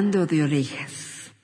hablando 0.00 0.24
de 0.24 0.42
orejas. 0.42 1.34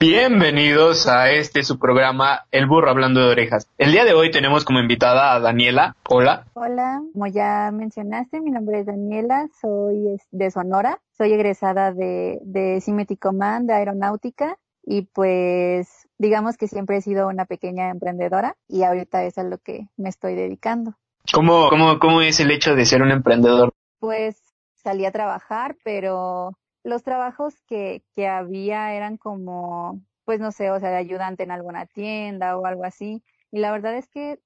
Bienvenidos 0.00 1.06
a 1.06 1.30
este 1.30 1.62
su 1.62 1.78
programa 1.78 2.46
El 2.50 2.66
burro 2.66 2.88
hablando 2.88 3.20
de 3.20 3.32
orejas. 3.32 3.68
El 3.76 3.92
día 3.92 4.06
de 4.06 4.14
hoy 4.14 4.30
tenemos 4.30 4.64
como 4.64 4.80
invitada 4.80 5.34
a 5.34 5.40
Daniela. 5.40 5.94
Hola. 6.08 6.46
Hola, 6.54 7.02
como 7.12 7.26
ya 7.26 7.70
mencionaste, 7.70 8.40
mi 8.40 8.50
nombre 8.50 8.80
es 8.80 8.86
Daniela, 8.86 9.46
soy 9.60 10.16
de 10.30 10.50
Sonora, 10.50 11.02
soy 11.18 11.34
egresada 11.34 11.92
de, 11.92 12.38
de 12.44 12.82
Command 13.20 13.68
de 13.68 13.74
Aeronáutica 13.74 14.56
y 14.82 15.02
pues 15.02 16.08
digamos 16.16 16.56
que 16.56 16.66
siempre 16.66 16.96
he 16.96 17.02
sido 17.02 17.28
una 17.28 17.44
pequeña 17.44 17.90
emprendedora 17.90 18.56
y 18.68 18.84
ahorita 18.84 19.24
es 19.24 19.36
a 19.36 19.42
lo 19.42 19.58
que 19.58 19.86
me 19.98 20.08
estoy 20.08 20.34
dedicando. 20.34 20.94
¿Cómo, 21.30 21.68
cómo, 21.68 21.98
cómo 21.98 22.22
es 22.22 22.40
el 22.40 22.52
hecho 22.52 22.74
de 22.74 22.86
ser 22.86 23.02
un 23.02 23.10
emprendedor? 23.10 23.74
Pues 23.98 24.40
salí 24.82 25.04
a 25.04 25.12
trabajar, 25.12 25.76
pero 25.84 26.52
los 26.84 27.02
trabajos 27.02 27.54
que, 27.66 28.04
que 28.14 28.28
había 28.28 28.94
eran 28.94 29.16
como, 29.16 30.00
pues 30.24 30.40
no 30.40 30.52
sé, 30.52 30.70
o 30.70 30.80
sea, 30.80 30.90
de 30.90 30.96
ayudante 30.96 31.42
en 31.42 31.50
alguna 31.50 31.86
tienda 31.86 32.56
o 32.56 32.66
algo 32.66 32.84
así. 32.84 33.22
Y 33.50 33.60
la 33.60 33.72
verdad 33.72 33.96
es 33.96 34.08
que, 34.08 34.38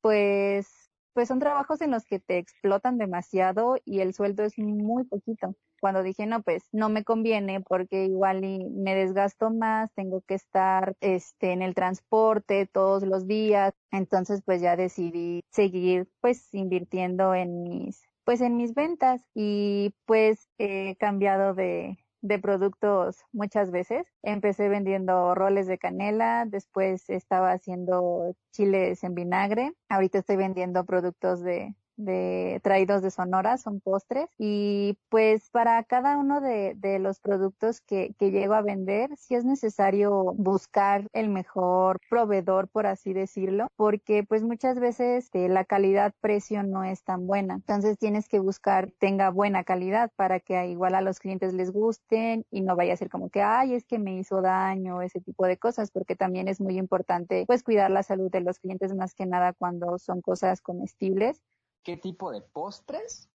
pues, 0.00 0.90
pues 1.12 1.28
son 1.28 1.38
trabajos 1.38 1.80
en 1.80 1.90
los 1.90 2.04
que 2.04 2.20
te 2.20 2.38
explotan 2.38 2.98
demasiado 2.98 3.76
y 3.84 4.00
el 4.00 4.14
sueldo 4.14 4.44
es 4.44 4.58
muy 4.58 5.04
poquito. 5.04 5.54
Cuando 5.80 6.02
dije, 6.02 6.26
no, 6.26 6.42
pues 6.42 6.68
no 6.72 6.88
me 6.88 7.04
conviene 7.04 7.60
porque 7.60 8.04
igual 8.04 8.44
y 8.44 8.64
me 8.70 8.94
desgasto 8.94 9.50
más, 9.50 9.92
tengo 9.94 10.22
que 10.22 10.34
estar 10.34 10.94
este, 11.00 11.52
en 11.52 11.62
el 11.62 11.74
transporte 11.74 12.66
todos 12.66 13.04
los 13.04 13.26
días. 13.26 13.74
Entonces, 13.90 14.42
pues 14.44 14.60
ya 14.62 14.76
decidí 14.76 15.42
seguir 15.50 16.08
pues 16.20 16.52
invirtiendo 16.54 17.34
en 17.34 17.62
mis 17.62 18.02
pues 18.26 18.40
en 18.40 18.56
mis 18.56 18.74
ventas 18.74 19.22
y 19.34 19.94
pues 20.04 20.50
he 20.58 20.96
cambiado 20.96 21.54
de, 21.54 21.96
de 22.22 22.38
productos 22.40 23.18
muchas 23.32 23.70
veces. 23.70 24.04
Empecé 24.24 24.68
vendiendo 24.68 25.32
roles 25.36 25.68
de 25.68 25.78
canela, 25.78 26.44
después 26.44 27.08
estaba 27.08 27.52
haciendo 27.52 28.34
chiles 28.52 29.04
en 29.04 29.14
vinagre, 29.14 29.74
ahorita 29.88 30.18
estoy 30.18 30.34
vendiendo 30.34 30.84
productos 30.84 31.40
de, 31.40 31.76
de 31.96 32.60
traídos 32.62 33.02
de 33.02 33.10
Sonora, 33.10 33.58
son 33.58 33.80
postres. 33.80 34.28
Y 34.38 34.98
pues 35.08 35.50
para 35.50 35.82
cada 35.84 36.16
uno 36.16 36.40
de, 36.40 36.74
de 36.76 36.98
los 36.98 37.20
productos 37.20 37.80
que, 37.80 38.14
que, 38.18 38.30
llego 38.30 38.54
a 38.54 38.62
vender, 38.62 39.10
sí 39.16 39.34
es 39.34 39.44
necesario 39.44 40.34
buscar 40.34 41.08
el 41.12 41.28
mejor 41.28 42.00
proveedor, 42.10 42.68
por 42.68 42.86
así 42.86 43.12
decirlo, 43.12 43.68
porque 43.76 44.24
pues 44.24 44.42
muchas 44.42 44.78
veces 44.78 45.26
este, 45.26 45.48
la 45.48 45.64
calidad-precio 45.64 46.62
no 46.62 46.84
es 46.84 47.02
tan 47.02 47.26
buena. 47.26 47.54
Entonces 47.54 47.98
tienes 47.98 48.28
que 48.28 48.38
buscar 48.38 48.92
tenga 48.98 49.30
buena 49.30 49.64
calidad 49.64 50.10
para 50.16 50.40
que 50.40 50.66
igual 50.68 50.94
a 50.94 51.00
los 51.00 51.18
clientes 51.18 51.54
les 51.54 51.72
gusten 51.72 52.44
y 52.50 52.60
no 52.60 52.76
vaya 52.76 52.94
a 52.94 52.96
ser 52.96 53.10
como 53.10 53.30
que, 53.30 53.42
ay, 53.42 53.74
es 53.74 53.84
que 53.84 53.98
me 53.98 54.16
hizo 54.16 54.42
daño, 54.42 55.02
ese 55.02 55.20
tipo 55.20 55.46
de 55.46 55.56
cosas, 55.56 55.90
porque 55.90 56.16
también 56.16 56.48
es 56.48 56.60
muy 56.60 56.78
importante 56.78 57.44
pues 57.46 57.62
cuidar 57.62 57.90
la 57.90 58.02
salud 58.02 58.30
de 58.30 58.40
los 58.40 58.58
clientes 58.58 58.94
más 58.94 59.14
que 59.14 59.26
nada 59.26 59.52
cuando 59.52 59.98
son 59.98 60.20
cosas 60.20 60.60
comestibles 60.60 61.42
qué 61.86 61.96
tipo 61.96 62.32
de 62.32 62.40
postres, 62.40 63.30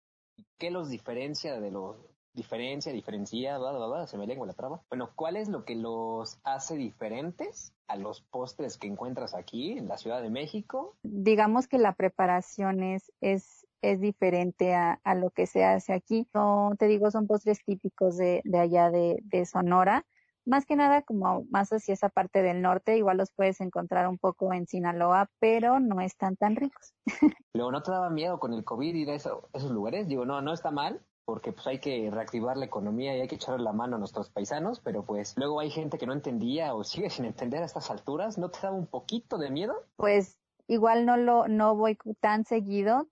qué 0.59 0.73
los 0.73 0.89
diferencia 0.91 1.61
de 1.61 1.71
los 1.71 1.97
diferencia, 2.33 2.93
diferencia, 2.93 3.59
bla, 3.59 3.71
bla, 3.71 3.87
bla, 3.87 4.07
se 4.09 4.19
me 4.19 4.27
lengua 4.27 4.45
la 4.45 4.55
traba. 4.55 4.83
Bueno, 4.89 5.13
¿cuál 5.15 5.37
es 5.37 5.49
lo 5.49 5.65
que 5.65 5.77
los 5.77 6.41
hace 6.43 6.77
diferentes 6.77 7.73
a 7.87 7.97
los 7.97 8.23
postres 8.23 8.77
que 8.77 8.89
encuentras 8.89 9.35
aquí 9.35 9.79
en 9.79 9.87
la 9.87 9.99
Ciudad 9.99 10.21
de 10.21 10.31
México? 10.31 10.97
Digamos 11.05 11.69
que 11.69 11.79
la 11.79 11.95
preparación 11.95 12.83
es, 12.83 13.13
es, 13.21 13.69
es 13.83 14.01
diferente 14.01 14.75
a, 14.75 15.01
a 15.05 15.15
lo 15.15 15.31
que 15.31 15.47
se 15.47 15.65
hace 15.65 15.93
aquí. 15.93 16.27
No 16.35 16.73
te 16.77 16.87
digo, 16.87 17.13
son 17.13 17.29
postres 17.29 17.65
típicos 17.65 18.17
de, 18.17 18.41
de 18.45 18.59
allá 18.59 18.91
de, 18.91 19.21
de 19.23 19.47
Sonora 19.47 20.05
más 20.51 20.67
que 20.67 20.75
nada 20.75 21.03
como 21.03 21.45
más 21.51 21.71
hacia 21.73 21.95
esa 21.95 22.09
parte 22.09 22.43
del 22.43 22.61
norte, 22.61 22.97
igual 22.97 23.19
los 23.19 23.31
puedes 23.31 23.61
encontrar 23.61 24.09
un 24.09 24.19
poco 24.19 24.53
en 24.53 24.67
Sinaloa, 24.67 25.31
pero 25.39 25.79
no 25.79 26.01
están 26.01 26.37
tan 26.37 26.57
ricos. 26.57 26.93
Luego, 27.55 27.71
¿no 27.71 27.83
te 27.83 27.93
daba 27.93 28.11
miedo 28.11 28.41
con 28.41 28.53
el 28.53 28.65
COVID 28.65 28.95
ir 28.95 29.11
a 29.11 29.15
esos 29.15 29.71
lugares? 29.71 30.09
Digo, 30.09 30.27
no, 30.27 30.43
no 30.43 30.53
está 30.53 30.73
mal, 30.73 31.01
porque 31.25 31.53
pues 31.53 31.69
hay 31.69 31.79
que 31.79 32.11
reactivar 32.11 32.57
la 32.57 32.65
economía 32.65 33.17
y 33.17 33.21
hay 33.21 33.29
que 33.29 33.37
echarle 33.37 33.63
la 33.63 33.73
mano 33.73 33.95
a 33.95 33.99
nuestros 34.01 34.29
paisanos, 34.29 34.81
pero 34.81 35.05
pues 35.05 35.35
luego 35.37 35.61
hay 35.61 35.71
gente 35.71 35.99
que 35.99 36.07
no 36.07 36.13
entendía 36.13 36.75
o 36.75 36.83
sigue 36.85 37.11
sin 37.11 37.27
entender 37.27 37.63
a 37.63 37.67
estas 37.67 37.89
alturas, 37.89 38.37
¿no 38.37 38.51
te 38.51 38.59
daba 38.61 38.75
un 38.75 38.89
poquito 38.89 39.39
de 39.39 39.51
miedo? 39.51 39.75
Pues 39.95 40.37
igual 40.67 41.07
no 41.07 41.17
lo, 41.17 41.47
no 41.47 41.77
voy 41.77 41.97
tan 42.19 42.45
seguido, 42.45 43.07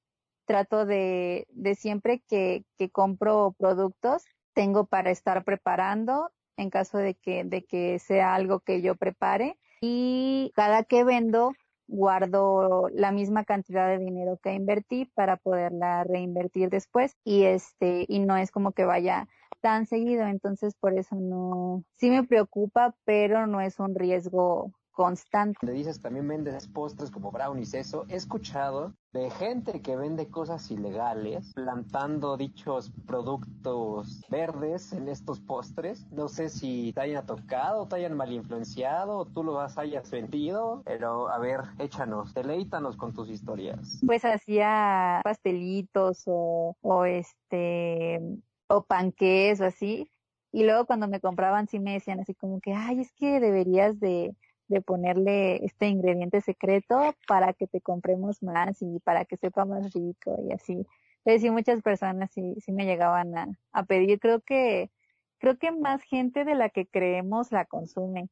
trato 0.45 0.87
de, 0.87 1.47
de 1.51 1.77
siempre 1.77 2.21
que, 2.29 2.65
que 2.77 2.91
compro 2.91 3.55
productos, 3.57 4.25
tengo 4.55 4.87
para 4.87 5.12
estar 5.12 5.45
preparando 5.45 6.33
en 6.59 6.71
caso 6.71 6.99
de 6.99 7.15
que, 7.15 7.45
de 7.45 7.65
que 7.65 7.99
sea 7.99 8.35
algo 8.35 8.61
que 8.61 8.83
yo 8.83 8.97
prepare. 8.97 9.57
Y 9.81 10.53
cada 10.55 10.85
que 10.85 11.05
vendo, 11.05 11.53
guardo 11.87 12.89
la 12.93 13.13
misma 13.13 13.45
cantidad 13.45 13.89
de 13.89 13.99
dinero 13.99 14.39
que 14.43 14.53
invertí 14.53 15.07
para 15.15 15.37
poderla 15.39 16.05
reinvertir 16.05 16.69
después 16.69 17.17
y 17.25 17.45
este 17.45 18.05
y 18.09 18.19
no 18.19 18.37
es 18.37 18.51
como 18.51 18.73
que 18.73 18.85
vaya 18.85 19.27
tan 19.63 19.87
seguido 19.87 20.27
entonces 20.27 20.75
por 20.79 20.97
eso 20.99 21.17
no 21.17 21.83
sí 21.97 22.11
me 22.11 22.25
preocupa 22.25 22.95
pero 23.05 23.47
no 23.47 23.63
es 23.63 23.81
un 23.81 23.95
riesgo 23.95 24.71
constante. 24.99 25.65
Le 25.65 25.71
dices 25.71 26.03
también 26.03 26.27
vendes 26.27 26.67
postres 26.67 27.13
como 27.13 27.31
brownies, 27.31 27.73
eso. 27.73 28.05
He 28.09 28.17
escuchado 28.17 28.95
de 29.13 29.31
gente 29.31 29.81
que 29.81 29.95
vende 29.95 30.29
cosas 30.29 30.69
ilegales, 30.73 31.53
plantando 31.55 32.37
dichos 32.37 32.91
productos 33.07 34.25
verdes 34.29 34.93
en 34.93 35.09
estos 35.09 35.39
postres. 35.39 36.05
No 36.11 36.27
sé 36.27 36.49
si 36.49 36.93
te 36.95 37.03
hayan 37.03 37.25
tocado, 37.25 37.87
te 37.87 37.95
hayan 37.95 38.17
mal 38.17 38.33
influenciado, 38.33 39.19
o 39.19 39.25
tú 39.25 39.45
lo 39.45 39.61
hayas 39.61 40.11
vendido, 40.11 40.83
pero 40.85 41.29
a 41.29 41.39
ver, 41.39 41.61
échanos, 41.79 42.35
deleítanos 42.35 42.97
con 42.97 43.15
tus 43.15 43.31
historias. 43.31 44.01
Pues 44.05 44.25
hacía 44.25 45.21
pastelitos 45.23 46.25
o, 46.27 46.77
o 46.81 47.05
este, 47.05 48.21
o 48.67 48.83
panqués 48.83 49.61
o 49.61 49.67
así. 49.67 50.11
Y 50.51 50.65
luego 50.65 50.87
cuando 50.87 51.07
me 51.07 51.21
compraban 51.21 51.69
sí 51.69 51.79
me 51.79 51.93
decían 51.93 52.19
así 52.19 52.35
como 52.35 52.61
que, 52.61 52.73
ay, 52.73 53.01
es 53.01 53.13
que 53.13 53.39
deberías 53.39 54.01
de, 54.01 54.35
de 54.69 54.81
ponerle 54.81 55.65
este 55.65 55.89
ingrediente 55.89 56.41
secreto 56.41 57.15
para 57.27 57.53
que 57.53 57.67
te 57.67 57.81
compremos 57.81 58.43
más 58.43 58.81
y 58.83 59.01
para 59.01 59.25
que 59.25 59.37
sepa 59.37 59.65
más 59.65 59.93
rico 59.93 60.37
y 60.47 60.53
así. 60.53 60.87
Entonces 61.25 61.43
sí, 61.43 61.51
muchas 61.51 61.83
personas 61.83 62.31
sí, 62.33 62.55
sí 62.61 62.73
me 62.73 62.84
llegaban 62.84 63.37
a, 63.37 63.49
a 63.73 63.84
pedir. 63.84 64.21
Creo 64.21 64.41
que, 64.41 64.91
creo 65.39 65.59
que 65.59 65.73
más 65.73 66.03
gente 66.03 66.45
de 66.45 66.55
la 66.55 66.69
que 66.69 66.87
creemos 66.87 67.53
la 67.53 67.65
consume. 67.65 68.29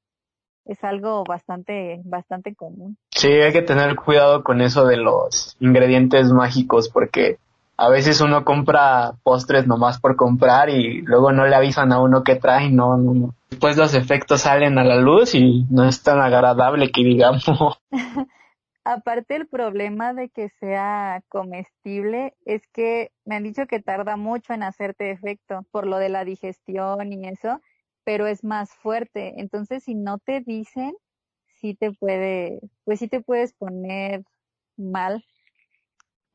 Es 0.65 0.83
algo 0.83 1.25
bastante, 1.25 2.01
bastante 2.05 2.55
común. 2.55 2.99
Sí, 3.11 3.29
hay 3.29 3.53
que 3.53 3.63
tener 3.63 3.95
cuidado 3.97 4.43
con 4.43 4.61
eso 4.61 4.85
de 4.85 4.97
los 4.97 5.57
ingredientes 5.61 6.33
mágicos 6.33 6.89
porque 6.89 7.39
a 7.77 7.89
veces 7.89 8.21
uno 8.21 8.45
compra 8.45 9.13
postres 9.23 9.67
nomás 9.67 10.01
por 10.01 10.17
comprar 10.17 10.71
y 10.71 11.03
luego 11.03 11.33
no 11.33 11.47
le 11.47 11.55
avisan 11.55 11.93
a 11.93 12.01
uno 12.01 12.25
qué 12.25 12.37
trae, 12.37 12.71
no, 12.71 12.97
no, 12.97 13.35
Después 13.51 13.77
los 13.77 13.95
efectos 13.95 14.43
salen 14.43 14.79
a 14.79 14.85
la 14.85 14.97
luz 14.97 15.35
y 15.35 15.65
no 15.71 15.85
es 15.89 16.03
tan 16.03 16.21
agradable 16.21 16.91
que 16.91 17.03
digamos. 17.03 17.45
Aparte 18.85 19.35
el 19.35 19.49
problema 19.49 20.15
de 20.15 20.29
que 20.29 20.49
sea 20.61 21.23
comestible 21.29 22.35
es 22.45 22.63
que 22.69 23.11
me 23.25 23.37
han 23.37 23.43
dicho 23.43 23.67
que 23.67 23.81
tarda 23.81 24.17
mucho 24.17 24.53
en 24.53 24.63
hacerte 24.63 25.11
efecto 25.11 25.65
por 25.71 25.87
lo 25.87 25.99
de 25.99 26.09
la 26.09 26.25
digestión 26.25 27.13
y 27.13 27.29
eso, 27.29 27.61
pero 28.05 28.27
es 28.27 28.45
más 28.45 28.71
fuerte. 28.75 29.41
Entonces 29.41 29.85
si 29.85 29.95
no 29.95 30.19
te 30.19 30.41
dicen, 30.41 30.95
sí 31.61 31.75
te 31.75 31.93
puede, 31.93 32.61
pues 32.85 33.01
sí 33.01 33.09
te 33.09 33.21
puedes 33.21 33.53
poner 33.55 34.23
mal 34.77 35.25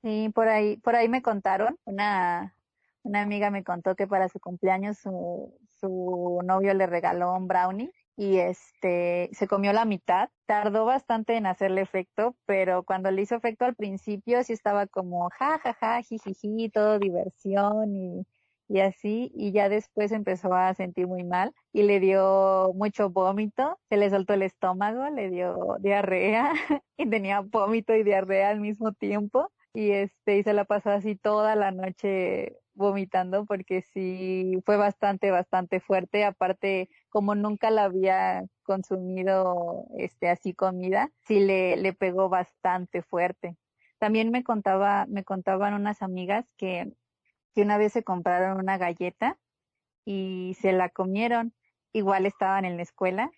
Sí, 0.01 0.29
por 0.34 0.47
ahí, 0.47 0.78
por 0.78 0.95
ahí 0.95 1.07
me 1.09 1.21
contaron, 1.21 1.77
una, 1.86 2.56
una 3.03 3.21
amiga 3.21 3.51
me 3.51 3.63
contó 3.63 3.95
que 3.95 4.07
para 4.07 4.30
su 4.30 4.39
cumpleaños 4.39 4.98
su, 4.98 5.59
su 5.80 6.39
novio 6.44 6.74
le 6.74 6.88
regaló 6.88 7.33
un 7.36 7.48
brownie 7.48 7.92
y 8.15 8.38
este 8.38 9.30
se 9.33 9.48
comió 9.48 9.74
la 9.74 9.86
mitad. 9.86 10.30
Tardó 10.48 10.86
bastante 10.86 11.36
en 11.38 11.45
hacerle 11.45 11.81
efecto, 11.81 12.36
pero 12.45 12.83
cuando 12.83 13.12
le 13.12 13.21
hizo 13.21 13.36
efecto 13.36 13.65
al 13.65 13.75
principio 13.75 14.44
sí 14.44 14.53
estaba 14.53 14.88
como 14.88 15.30
ja 15.38 15.59
ja 15.59 15.74
ja 15.80 16.01
jijiji, 16.01 16.69
todo 16.71 16.98
diversión 17.00 17.95
y, 17.95 18.25
y 18.68 18.80
así, 18.80 19.31
y 19.36 19.51
ya 19.51 19.69
después 19.69 20.12
empezó 20.12 20.53
a 20.53 20.74
sentir 20.74 21.06
muy 21.07 21.24
mal 21.24 21.53
y 21.74 21.83
le 21.83 22.00
dio 22.00 22.71
mucho 22.74 23.09
vómito, 23.12 23.80
se 23.89 23.98
le 23.98 24.09
soltó 24.09 24.33
el 24.33 24.42
estómago, 24.44 25.09
le 25.09 25.30
dio 25.30 25.77
diarrea 25.80 26.53
y 26.98 27.07
tenía 27.09 27.42
vómito 27.42 27.94
y 27.95 28.03
diarrea 28.03 28.50
al 28.50 28.59
mismo 28.62 28.94
tiempo 28.94 29.51
y 29.73 29.91
este 29.91 30.38
y 30.38 30.44
se 30.44 30.53
la 30.53 30.65
pasó 30.65 30.91
así 30.91 31.15
toda 31.15 31.56
la 31.56 31.71
noche 31.71 32.57
vomitando 32.73 33.45
porque 33.45 33.81
sí 33.81 34.53
fue 34.65 34.77
bastante 34.77 35.31
bastante 35.31 35.79
fuerte 35.79 36.23
aparte 36.25 36.89
como 37.09 37.35
nunca 37.35 37.69
la 37.71 37.85
había 37.85 38.44
consumido 38.63 39.85
este 39.97 40.29
así 40.29 40.53
comida 40.53 41.12
sí 41.27 41.39
le 41.39 41.75
le 41.77 41.94
pegó 41.94 42.29
bastante 42.29 43.01
fuerte 43.01 43.57
también 44.00 44.31
me 44.31 44.44
contaba 44.44 45.06
me 45.07 45.23
contaban 45.23 45.74
unas 45.74 46.01
amigas 46.01 46.45
que 46.57 46.91
que 47.53 47.62
una 47.62 47.77
vez 47.77 47.94
se 47.94 48.03
compraron 48.03 48.57
una 48.57 48.77
galleta 48.77 49.38
y 50.06 50.56
se 50.59 50.71
la 50.71 50.89
comieron. 50.89 51.53
Igual 51.94 52.25
estaban 52.25 52.65
en 52.65 52.77
la 52.77 52.83
escuela. 52.83 53.31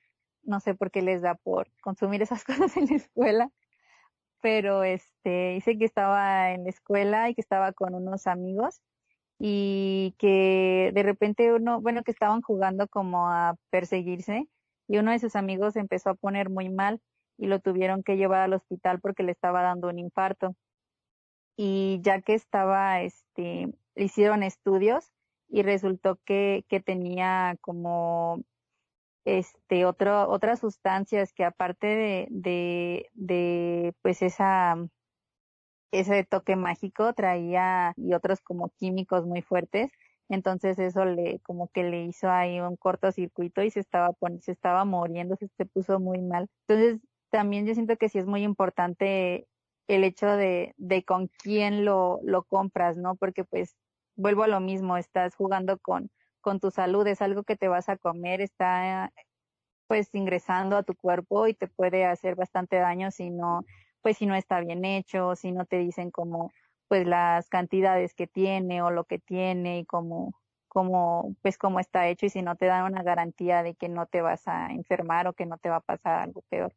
No 0.43 0.59
sé 0.59 0.75
por 0.75 0.91
qué 0.91 1.01
les 1.01 1.21
da 1.21 1.35
por 1.35 1.69
consumir 1.81 2.21
esas 2.21 2.43
cosas 2.45 2.75
en 2.77 2.87
la 2.87 2.95
escuela. 2.95 3.51
Pero 4.43 4.83
este, 4.83 5.53
dice 5.53 5.77
que 5.77 5.85
estaba 5.85 6.51
en 6.51 6.65
la 6.65 6.69
escuela 6.69 7.29
y 7.29 7.33
que 7.33 7.39
estaba 7.39 7.71
con 7.71 7.95
unos 7.95 8.27
amigos 8.27 8.81
y 9.39 10.15
que 10.19 10.91
de 10.93 11.01
repente 11.01 11.53
uno, 11.53 11.79
bueno, 11.79 12.03
que 12.03 12.11
estaban 12.11 12.41
jugando 12.41 12.89
como 12.89 13.29
a 13.29 13.55
perseguirse 13.69 14.49
y 14.89 14.97
uno 14.97 15.11
de 15.11 15.19
sus 15.19 15.37
amigos 15.37 15.77
empezó 15.77 16.09
a 16.09 16.15
poner 16.15 16.49
muy 16.49 16.67
mal 16.69 16.99
y 17.37 17.47
lo 17.47 17.61
tuvieron 17.61 18.03
que 18.03 18.17
llevar 18.17 18.41
al 18.41 18.53
hospital 18.53 18.99
porque 18.99 19.23
le 19.23 19.31
estaba 19.31 19.61
dando 19.61 19.87
un 19.87 19.97
infarto. 19.97 20.57
Y 21.55 22.01
ya 22.01 22.21
que 22.21 22.33
estaba, 22.33 23.01
este, 23.01 23.73
le 23.95 24.03
hicieron 24.03 24.43
estudios 24.43 25.09
y 25.47 25.61
resultó 25.61 26.19
que, 26.25 26.65
que 26.67 26.81
tenía 26.81 27.55
como 27.61 28.43
este 29.25 29.85
otro, 29.85 30.29
otras 30.29 30.59
sustancias 30.59 31.33
que 31.33 31.45
aparte 31.45 31.87
de, 31.87 32.27
de, 32.29 33.09
de 33.13 33.93
pues 34.01 34.21
esa 34.21 34.75
ese 35.91 36.23
toque 36.23 36.55
mágico 36.55 37.13
traía 37.13 37.93
y 37.97 38.13
otros 38.13 38.41
como 38.41 38.69
químicos 38.77 39.25
muy 39.25 39.41
fuertes 39.41 39.91
entonces 40.29 40.79
eso 40.79 41.05
le 41.05 41.39
como 41.41 41.67
que 41.69 41.83
le 41.83 42.05
hizo 42.05 42.29
ahí 42.29 42.59
un 42.59 42.75
cortocircuito 42.77 43.61
y 43.61 43.69
se 43.69 43.79
estaba 43.79 44.09
se 44.41 44.51
estaba 44.51 44.85
muriendo 44.85 45.35
se, 45.35 45.47
se 45.55 45.65
puso 45.65 45.99
muy 45.99 46.19
mal 46.21 46.49
entonces 46.67 47.01
también 47.29 47.65
yo 47.65 47.73
siento 47.73 47.97
que 47.97 48.09
sí 48.09 48.19
es 48.19 48.25
muy 48.25 48.43
importante 48.43 49.47
el 49.87 50.03
hecho 50.03 50.27
de, 50.27 50.73
de 50.77 51.03
con 51.03 51.27
quién 51.27 51.85
lo, 51.85 52.19
lo 52.23 52.43
compras, 52.43 52.97
¿no? 52.97 53.15
Porque 53.15 53.43
pues 53.43 53.75
vuelvo 54.15 54.43
a 54.43 54.47
lo 54.47 54.59
mismo, 54.59 54.97
estás 54.97 55.35
jugando 55.35 55.77
con, 55.79 56.09
con 56.43 56.59
tu 56.59 56.69
salud, 56.69 57.07
es 57.07 57.23
algo 57.23 57.41
que 57.41 57.55
te 57.55 57.67
vas 57.67 57.89
a 57.89 57.97
comer, 57.97 58.41
está 58.41 59.11
pues 59.87 60.13
ingresando 60.13 60.77
a 60.77 60.83
tu 60.83 60.93
cuerpo 60.95 61.47
y 61.47 61.55
te 61.55 61.67
puede 61.67 62.05
hacer 62.05 62.35
bastante 62.35 62.75
daño 62.77 63.09
si 63.09 63.31
no, 63.31 63.65
pues 64.01 64.17
si 64.17 64.27
no 64.27 64.35
está 64.35 64.59
bien 64.59 64.85
hecho, 64.85 65.35
si 65.35 65.51
no 65.51 65.65
te 65.65 65.79
dicen 65.79 66.11
como 66.11 66.51
pues 66.87 67.07
las 67.07 67.49
cantidades 67.49 68.13
que 68.13 68.27
tiene 68.27 68.83
o 68.83 68.91
lo 68.91 69.05
que 69.05 69.17
tiene 69.17 69.79
y 69.79 69.85
cómo, 69.85 70.33
cómo, 70.67 71.35
pues 71.41 71.57
cómo 71.57 71.79
está 71.79 72.07
hecho 72.07 72.27
y 72.27 72.29
si 72.29 72.43
no 72.43 72.55
te 72.55 72.67
dan 72.67 72.85
una 72.85 73.01
garantía 73.01 73.63
de 73.63 73.73
que 73.73 73.89
no 73.89 74.05
te 74.05 74.21
vas 74.21 74.47
a 74.47 74.67
enfermar 74.71 75.27
o 75.27 75.33
que 75.33 75.47
no 75.47 75.57
te 75.57 75.69
va 75.69 75.77
a 75.77 75.81
pasar 75.81 76.19
algo 76.19 76.43
peor 76.49 76.73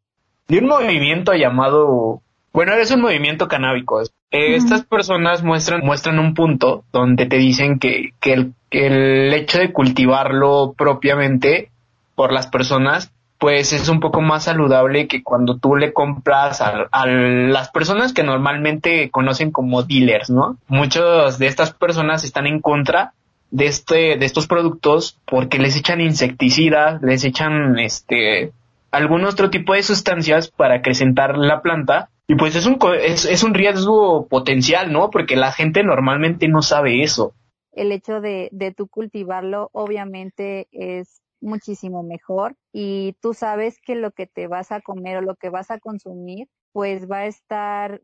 de 0.48 0.58
un 0.58 0.66
movimiento 0.66 1.34
llamado, 1.34 2.22
bueno, 2.52 2.74
es 2.74 2.90
un 2.90 3.00
movimiento 3.00 3.48
canábico. 3.48 4.02
Eh, 4.30 4.56
estas 4.56 4.84
personas 4.84 5.42
muestran, 5.42 5.80
muestran 5.84 6.18
un 6.18 6.34
punto 6.34 6.84
donde 6.92 7.26
te 7.26 7.36
dicen 7.36 7.78
que, 7.78 8.12
que, 8.20 8.32
el, 8.32 8.54
el 8.70 9.32
hecho 9.32 9.58
de 9.58 9.72
cultivarlo 9.72 10.74
propiamente 10.76 11.70
por 12.14 12.32
las 12.32 12.46
personas 12.48 13.12
pues 13.38 13.72
es 13.72 13.88
un 13.88 14.00
poco 14.00 14.22
más 14.22 14.44
saludable 14.44 15.08
que 15.08 15.22
cuando 15.22 15.58
tú 15.58 15.76
le 15.76 15.92
compras 15.92 16.60
a, 16.60 16.86
a, 16.90 17.06
las 17.06 17.68
personas 17.70 18.12
que 18.12 18.22
normalmente 18.22 19.10
conocen 19.10 19.50
como 19.50 19.82
dealers, 19.82 20.30
¿no? 20.30 20.56
Muchas 20.68 21.38
de 21.38 21.46
estas 21.46 21.72
personas 21.72 22.24
están 22.24 22.46
en 22.46 22.60
contra 22.60 23.12
de 23.50 23.66
este, 23.66 24.16
de 24.16 24.26
estos 24.26 24.46
productos 24.46 25.18
porque 25.26 25.58
les 25.58 25.76
echan 25.76 26.00
insecticidas, 26.00 27.02
les 27.02 27.24
echan 27.24 27.78
este 27.78 28.52
algún 28.90 29.24
otro 29.24 29.50
tipo 29.50 29.74
de 29.74 29.82
sustancias 29.82 30.48
para 30.48 30.76
acrecentar 30.76 31.36
la 31.36 31.60
planta 31.60 32.08
y 32.28 32.34
pues 32.34 32.56
es 32.56 32.66
un, 32.66 32.78
es, 33.00 33.24
es 33.24 33.42
un 33.44 33.54
riesgo 33.54 34.26
potencial, 34.26 34.92
¿no? 34.92 35.10
Porque 35.10 35.36
la 35.36 35.52
gente 35.52 35.84
normalmente 35.84 36.48
no 36.48 36.62
sabe 36.62 37.02
eso. 37.02 37.34
El 37.72 37.92
hecho 37.92 38.20
de, 38.20 38.48
de 38.52 38.72
tú 38.72 38.88
cultivarlo 38.88 39.70
obviamente 39.72 40.66
es 40.72 41.20
muchísimo 41.40 42.02
mejor 42.02 42.56
y 42.72 43.14
tú 43.20 43.34
sabes 43.34 43.78
que 43.80 43.94
lo 43.94 44.10
que 44.10 44.26
te 44.26 44.46
vas 44.46 44.72
a 44.72 44.80
comer 44.80 45.18
o 45.18 45.22
lo 45.22 45.36
que 45.36 45.50
vas 45.50 45.70
a 45.70 45.78
consumir 45.78 46.48
pues 46.72 47.08
va 47.10 47.18
a 47.18 47.26
estar 47.26 48.00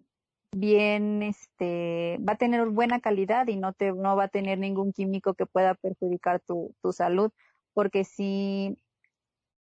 bien 0.55 1.23
este 1.23 2.19
va 2.27 2.35
a 2.35 2.37
tener 2.37 2.69
buena 2.69 3.01
calidad 3.01 3.49
y 3.49 3.57
no 3.57 3.73
te 3.73 3.93
no 3.93 4.17
va 4.17 4.25
a 4.25 4.29
tener 4.29 4.59
ningún 4.59 4.93
químico 4.93 5.33
que 5.33 5.47
pueda 5.47 5.75
perjudicar 5.75 6.41
tu, 6.47 6.75
tu 6.83 6.93
salud 6.93 7.31
porque 7.73 8.05
si 8.05 8.77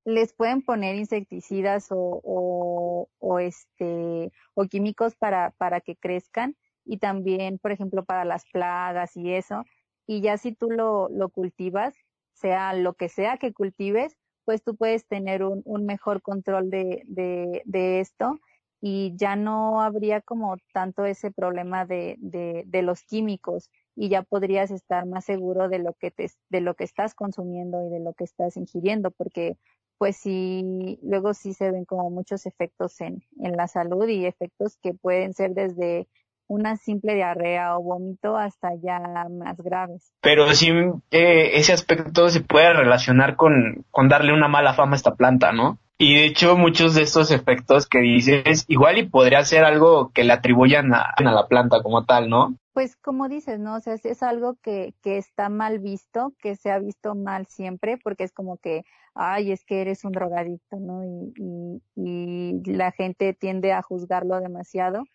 les 0.05 0.33
pueden 0.33 0.61
poner 0.61 0.95
insecticidas 0.95 1.91
o, 1.91 2.21
o, 2.23 3.09
o, 3.19 3.39
este 3.39 4.31
o 4.53 4.65
químicos 4.65 5.15
para, 5.15 5.51
para 5.57 5.81
que 5.81 5.95
crezcan 5.95 6.55
y 6.85 6.99
también, 6.99 7.57
por 7.57 7.71
ejemplo, 7.71 8.05
para 8.05 8.23
las 8.25 8.45
plagas 8.51 9.17
y 9.17 9.33
eso. 9.33 9.63
Y 10.07 10.21
ya 10.21 10.37
si 10.37 10.53
tú 10.53 10.69
lo, 10.69 11.09
lo 11.09 11.29
cultivas, 11.29 11.95
sea 12.33 12.73
lo 12.73 12.93
que 12.93 13.09
sea 13.09 13.37
que 13.37 13.53
cultives, 13.53 14.15
pues 14.45 14.63
tú 14.63 14.75
puedes 14.75 15.07
tener 15.07 15.43
un, 15.43 15.63
un 15.65 15.85
mejor 15.85 16.21
control 16.21 16.69
de, 16.69 17.01
de, 17.05 17.63
de 17.65 17.99
esto 17.99 18.39
y 18.81 19.13
ya 19.15 19.35
no 19.35 19.81
habría 19.81 20.21
como 20.21 20.57
tanto 20.71 21.05
ese 21.05 21.31
problema 21.31 21.85
de, 21.85 22.17
de, 22.19 22.63
de 22.67 22.81
los 22.83 23.01
químicos 23.01 23.71
y 23.95 24.09
ya 24.09 24.21
podrías 24.21 24.69
estar 24.69 25.07
más 25.07 25.25
seguro 25.25 25.69
de 25.69 25.79
lo 25.79 25.93
que 25.93 26.11
te, 26.11 26.29
de 26.49 26.61
lo 26.61 26.75
que 26.75 26.83
estás 26.83 27.15
consumiendo 27.15 27.83
y 27.83 27.89
de 27.89 27.99
lo 27.99 28.13
que 28.13 28.25
estás 28.25 28.57
ingiriendo, 28.57 29.09
porque 29.09 29.57
pues 29.97 30.17
sí, 30.17 30.99
luego 31.03 31.33
sí 31.33 31.53
se 31.53 31.71
ven 31.71 31.85
como 31.85 32.09
muchos 32.09 32.45
efectos 32.45 32.99
en, 33.01 33.23
en 33.39 33.53
la 33.55 33.67
salud 33.67 34.07
y 34.07 34.25
efectos 34.25 34.77
que 34.81 34.93
pueden 34.93 35.33
ser 35.33 35.51
desde 35.53 36.07
una 36.47 36.75
simple 36.77 37.15
diarrea 37.15 37.77
o 37.77 37.81
vómito 37.81 38.37
hasta 38.37 38.69
ya 38.81 38.99
más 39.29 39.57
graves. 39.57 40.13
Pero 40.21 40.53
sí, 40.53 40.69
eh, 41.11 41.51
ese 41.53 41.73
aspecto 41.73 42.29
se 42.29 42.41
puede 42.41 42.73
relacionar 42.73 43.35
con, 43.35 43.85
con 43.91 44.09
darle 44.09 44.33
una 44.33 44.47
mala 44.47 44.73
fama 44.73 44.93
a 44.93 44.97
esta 44.97 45.15
planta, 45.15 45.51
¿no? 45.51 45.79
Y 45.97 46.15
de 46.15 46.25
hecho 46.25 46.57
muchos 46.57 46.93
de 46.93 47.03
estos 47.03 47.31
efectos 47.31 47.87
que 47.87 47.99
dices, 47.99 48.65
igual 48.67 48.97
y 48.97 49.07
podría 49.07 49.45
ser 49.45 49.63
algo 49.63 50.11
que 50.13 50.25
le 50.25 50.33
atribuyan 50.33 50.93
a, 50.93 51.13
la 51.17 51.47
planta 51.47 51.81
como 51.81 52.03
tal, 52.03 52.29
¿no? 52.29 52.55
Pues 52.73 52.97
como 52.97 53.29
dices, 53.29 53.59
¿no? 53.59 53.75
O 53.75 53.79
sea, 53.79 53.93
es 53.93 54.21
algo 54.21 54.55
que, 54.61 54.93
que 55.01 55.17
está 55.17 55.47
mal 55.47 55.79
visto, 55.79 56.33
que 56.39 56.57
se 56.57 56.69
ha 56.69 56.79
visto 56.79 57.15
mal 57.15 57.45
siempre, 57.45 57.97
porque 57.97 58.25
es 58.25 58.33
como 58.33 58.57
que, 58.57 58.83
ay, 59.13 59.53
es 59.53 59.63
que 59.63 59.79
eres 59.79 60.03
un 60.03 60.11
drogadicto, 60.11 60.77
¿no? 60.81 61.05
Y, 61.05 61.81
y, 61.95 62.61
y 62.65 62.73
la 62.73 62.91
gente 62.91 63.33
tiende 63.33 63.71
a 63.71 63.81
juzgarlo 63.81 64.41
demasiado. 64.41 65.05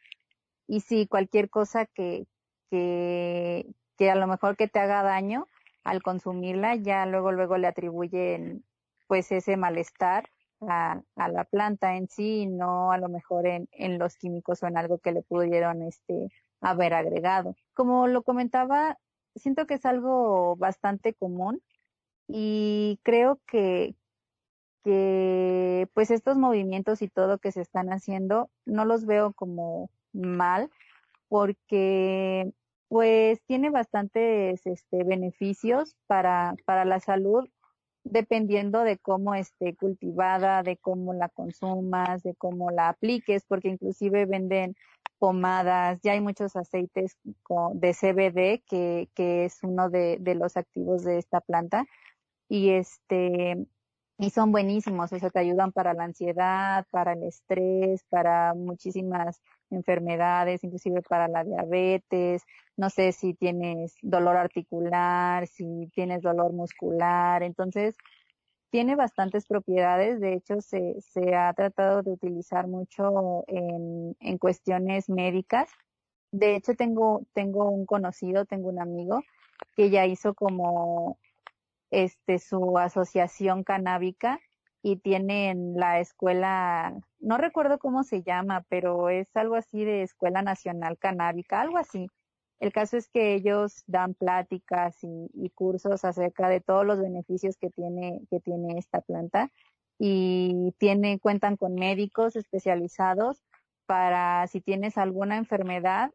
Y 0.66 0.80
sí, 0.80 1.06
cualquier 1.06 1.50
cosa 1.50 1.84
que, 1.84 2.26
que, 2.70 3.66
que 3.98 4.10
a 4.10 4.14
lo 4.14 4.26
mejor 4.26 4.56
que 4.56 4.68
te 4.68 4.78
haga 4.78 5.02
daño 5.02 5.46
al 5.84 6.02
consumirla, 6.02 6.76
ya 6.76 7.04
luego, 7.04 7.32
luego 7.32 7.58
le 7.58 7.66
atribuyen 7.66 8.64
pues 9.06 9.30
ese 9.32 9.58
malestar 9.58 10.30
a, 10.62 11.02
a 11.16 11.28
la 11.28 11.44
planta 11.44 11.96
en 11.96 12.08
sí, 12.08 12.46
no 12.46 12.92
a 12.92 12.98
lo 12.98 13.08
mejor 13.08 13.46
en, 13.46 13.68
en 13.72 13.98
los 13.98 14.16
químicos 14.16 14.62
o 14.62 14.66
en 14.66 14.76
algo 14.76 14.98
que 14.98 15.12
le 15.12 15.22
pudieron 15.22 15.82
este 15.82 16.28
haber 16.60 16.94
agregado. 16.94 17.56
Como 17.74 18.06
lo 18.06 18.22
comentaba, 18.22 18.98
siento 19.34 19.66
que 19.66 19.74
es 19.74 19.86
algo 19.86 20.56
bastante 20.56 21.14
común 21.14 21.62
y 22.28 23.00
creo 23.02 23.40
que, 23.46 23.94
que 24.84 25.88
pues 25.94 26.10
estos 26.10 26.36
movimientos 26.36 27.02
y 27.02 27.08
todo 27.08 27.38
que 27.38 27.52
se 27.52 27.62
están 27.62 27.88
haciendo 27.88 28.50
no 28.66 28.84
los 28.84 29.06
veo 29.06 29.32
como 29.32 29.90
mal 30.12 30.70
porque 31.28 32.52
pues 32.88 33.40
tiene 33.46 33.70
bastantes 33.70 34.66
este, 34.66 35.04
beneficios 35.04 35.96
para, 36.06 36.54
para 36.64 36.84
la 36.84 36.98
salud 36.98 37.48
dependiendo 38.04 38.80
de 38.82 38.98
cómo 38.98 39.34
esté 39.34 39.74
cultivada, 39.76 40.62
de 40.62 40.76
cómo 40.76 41.12
la 41.12 41.28
consumas, 41.28 42.22
de 42.22 42.34
cómo 42.34 42.70
la 42.70 42.88
apliques, 42.88 43.44
porque 43.46 43.68
inclusive 43.68 44.26
venden 44.26 44.74
pomadas, 45.18 46.00
ya 46.02 46.12
hay 46.12 46.20
muchos 46.20 46.56
aceites 46.56 47.16
de 47.74 47.94
CBD, 47.94 48.62
que, 48.66 49.08
que 49.14 49.44
es 49.44 49.58
uno 49.62 49.90
de, 49.90 50.16
de 50.20 50.34
los 50.34 50.56
activos 50.56 51.04
de 51.04 51.18
esta 51.18 51.40
planta, 51.40 51.84
y 52.48 52.70
este, 52.70 53.66
y 54.18 54.30
son 54.30 54.52
buenísimos, 54.52 55.12
o 55.12 55.18
sea, 55.18 55.30
te 55.30 55.38
ayudan 55.38 55.72
para 55.72 55.94
la 55.94 56.04
ansiedad, 56.04 56.86
para 56.90 57.12
el 57.12 57.22
estrés, 57.22 58.04
para 58.08 58.54
muchísimas 58.54 59.40
enfermedades, 59.70 60.64
inclusive 60.64 61.02
para 61.02 61.28
la 61.28 61.44
diabetes, 61.44 62.42
no 62.76 62.90
sé 62.90 63.12
si 63.12 63.34
tienes 63.34 63.96
dolor 64.02 64.36
articular, 64.36 65.46
si 65.46 65.90
tienes 65.94 66.22
dolor 66.22 66.52
muscular, 66.52 67.42
entonces 67.42 67.96
tiene 68.70 68.94
bastantes 68.96 69.46
propiedades, 69.46 70.20
de 70.20 70.34
hecho 70.34 70.60
se, 70.60 71.00
se 71.00 71.34
ha 71.34 71.52
tratado 71.54 72.02
de 72.02 72.12
utilizar 72.12 72.68
mucho 72.68 73.44
en, 73.48 74.16
en 74.20 74.38
cuestiones 74.38 75.08
médicas. 75.08 75.68
De 76.32 76.54
hecho 76.54 76.74
tengo, 76.74 77.22
tengo 77.32 77.68
un 77.68 77.84
conocido, 77.84 78.44
tengo 78.44 78.68
un 78.68 78.80
amigo 78.80 79.22
que 79.76 79.90
ya 79.90 80.06
hizo 80.06 80.34
como 80.34 81.18
este 81.90 82.38
su 82.38 82.78
asociación 82.78 83.64
canábica 83.64 84.38
y 84.82 84.96
tiene 84.96 85.50
en 85.50 85.74
la 85.74 86.00
escuela, 86.00 86.94
no 87.18 87.36
recuerdo 87.36 87.78
cómo 87.78 88.02
se 88.02 88.22
llama, 88.22 88.64
pero 88.68 89.10
es 89.10 89.28
algo 89.36 89.56
así 89.56 89.84
de 89.84 90.02
Escuela 90.02 90.42
Nacional 90.42 90.98
Canábica, 90.98 91.60
algo 91.60 91.78
así. 91.78 92.08
El 92.60 92.72
caso 92.72 92.96
es 92.96 93.08
que 93.08 93.34
ellos 93.34 93.82
dan 93.86 94.14
pláticas 94.14 94.96
y, 95.02 95.50
cursos 95.54 96.04
acerca 96.04 96.48
de 96.48 96.60
todos 96.60 96.86
los 96.86 97.00
beneficios 97.00 97.56
que 97.56 97.70
tiene, 97.70 98.20
que 98.30 98.40
tiene 98.40 98.78
esta 98.78 99.00
planta 99.00 99.50
y 99.98 100.74
tiene, 100.78 101.18
cuentan 101.18 101.56
con 101.56 101.74
médicos 101.74 102.36
especializados 102.36 103.42
para 103.86 104.46
si 104.46 104.60
tienes 104.60 104.96
alguna 104.98 105.36
enfermedad 105.36 106.10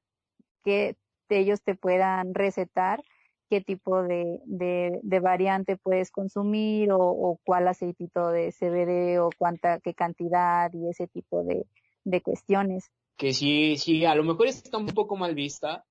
que 0.63 0.95
ellos 1.29 1.61
te 1.63 1.75
puedan 1.75 2.33
recetar 2.33 3.03
qué 3.49 3.61
tipo 3.61 4.03
de, 4.03 4.39
de, 4.45 5.19
variante 5.19 5.77
puedes 5.77 6.11
consumir 6.11 6.91
o, 6.91 6.99
o, 6.99 7.39
cuál 7.43 7.67
aceitito 7.67 8.29
de 8.29 8.51
CBD 8.51 9.19
o 9.19 9.29
cuánta, 9.37 9.79
qué 9.79 9.93
cantidad 9.93 10.71
y 10.73 10.89
ese 10.89 11.07
tipo 11.07 11.43
de, 11.43 11.65
de 12.03 12.21
cuestiones. 12.21 12.91
Que 13.17 13.33
sí, 13.33 13.77
sí, 13.77 14.05
a 14.05 14.15
lo 14.15 14.23
mejor 14.23 14.47
está 14.47 14.77
un 14.77 14.87
poco 14.87 15.15
mal 15.15 15.35
vista, 15.35 15.85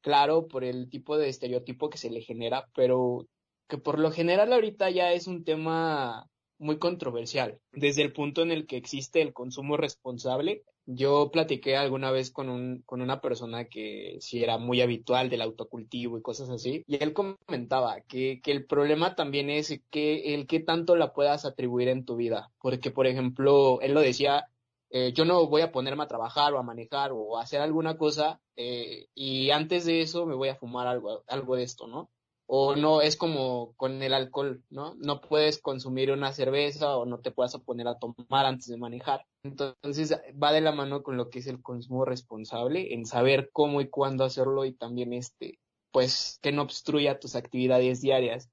claro, 0.00 0.48
por 0.48 0.64
el 0.64 0.88
tipo 0.88 1.18
de 1.18 1.28
estereotipo 1.28 1.90
que 1.90 1.98
se 1.98 2.10
le 2.10 2.20
genera, 2.20 2.66
pero 2.74 3.26
que 3.68 3.78
por 3.78 3.98
lo 3.98 4.10
general 4.10 4.52
ahorita 4.52 4.90
ya 4.90 5.12
es 5.12 5.26
un 5.26 5.44
tema 5.44 6.26
muy 6.58 6.78
controversial. 6.78 7.58
Desde 7.72 8.02
el 8.02 8.12
punto 8.12 8.42
en 8.42 8.50
el 8.50 8.66
que 8.66 8.76
existe 8.76 9.22
el 9.22 9.32
consumo 9.32 9.76
responsable, 9.76 10.62
yo 10.86 11.30
platiqué 11.30 11.76
alguna 11.76 12.10
vez 12.10 12.30
con, 12.30 12.48
un, 12.48 12.82
con 12.86 13.00
una 13.00 13.20
persona 13.20 13.66
que 13.66 14.16
sí 14.20 14.42
era 14.42 14.58
muy 14.58 14.80
habitual 14.80 15.28
del 15.28 15.42
autocultivo 15.42 16.18
y 16.18 16.22
cosas 16.22 16.50
así, 16.50 16.84
y 16.86 17.02
él 17.02 17.12
comentaba 17.12 18.00
que, 18.02 18.40
que 18.42 18.52
el 18.52 18.66
problema 18.66 19.14
también 19.14 19.50
es 19.50 19.80
que 19.90 20.34
el 20.34 20.46
que 20.46 20.60
tanto 20.60 20.96
la 20.96 21.12
puedas 21.12 21.44
atribuir 21.44 21.88
en 21.88 22.04
tu 22.04 22.16
vida, 22.16 22.50
porque 22.60 22.90
por 22.90 23.06
ejemplo, 23.06 23.80
él 23.80 23.94
lo 23.94 24.00
decía, 24.00 24.46
eh, 24.90 25.12
yo 25.12 25.24
no 25.24 25.46
voy 25.46 25.62
a 25.62 25.70
ponerme 25.70 26.02
a 26.02 26.08
trabajar 26.08 26.52
o 26.52 26.58
a 26.58 26.64
manejar 26.64 27.12
o 27.12 27.38
a 27.38 27.42
hacer 27.42 27.60
alguna 27.60 27.96
cosa 27.96 28.40
eh, 28.56 29.06
y 29.14 29.50
antes 29.50 29.84
de 29.84 30.00
eso 30.00 30.26
me 30.26 30.34
voy 30.34 30.48
a 30.48 30.56
fumar 30.56 30.88
algo, 30.88 31.22
algo 31.28 31.56
de 31.56 31.62
esto, 31.62 31.86
¿no? 31.86 32.10
O 32.52 32.74
no 32.74 33.00
es 33.00 33.14
como 33.14 33.74
con 33.76 34.02
el 34.02 34.12
alcohol, 34.12 34.64
¿no? 34.70 34.96
No 34.96 35.20
puedes 35.20 35.60
consumir 35.60 36.10
una 36.10 36.32
cerveza 36.32 36.96
o 36.96 37.06
no 37.06 37.20
te 37.20 37.30
puedes 37.30 37.56
poner 37.58 37.86
a 37.86 38.00
tomar 38.00 38.44
antes 38.44 38.66
de 38.66 38.76
manejar. 38.76 39.24
Entonces 39.44 40.20
va 40.42 40.50
de 40.50 40.60
la 40.60 40.72
mano 40.72 41.04
con 41.04 41.16
lo 41.16 41.30
que 41.30 41.38
es 41.38 41.46
el 41.46 41.62
consumo 41.62 42.04
responsable, 42.04 42.92
en 42.92 43.06
saber 43.06 43.50
cómo 43.52 43.80
y 43.80 43.88
cuándo 43.88 44.24
hacerlo 44.24 44.64
y 44.64 44.72
también 44.72 45.12
este, 45.12 45.60
pues 45.92 46.40
que 46.42 46.50
no 46.50 46.62
obstruya 46.62 47.20
tus 47.20 47.36
actividades 47.36 48.00
diarias. 48.00 48.50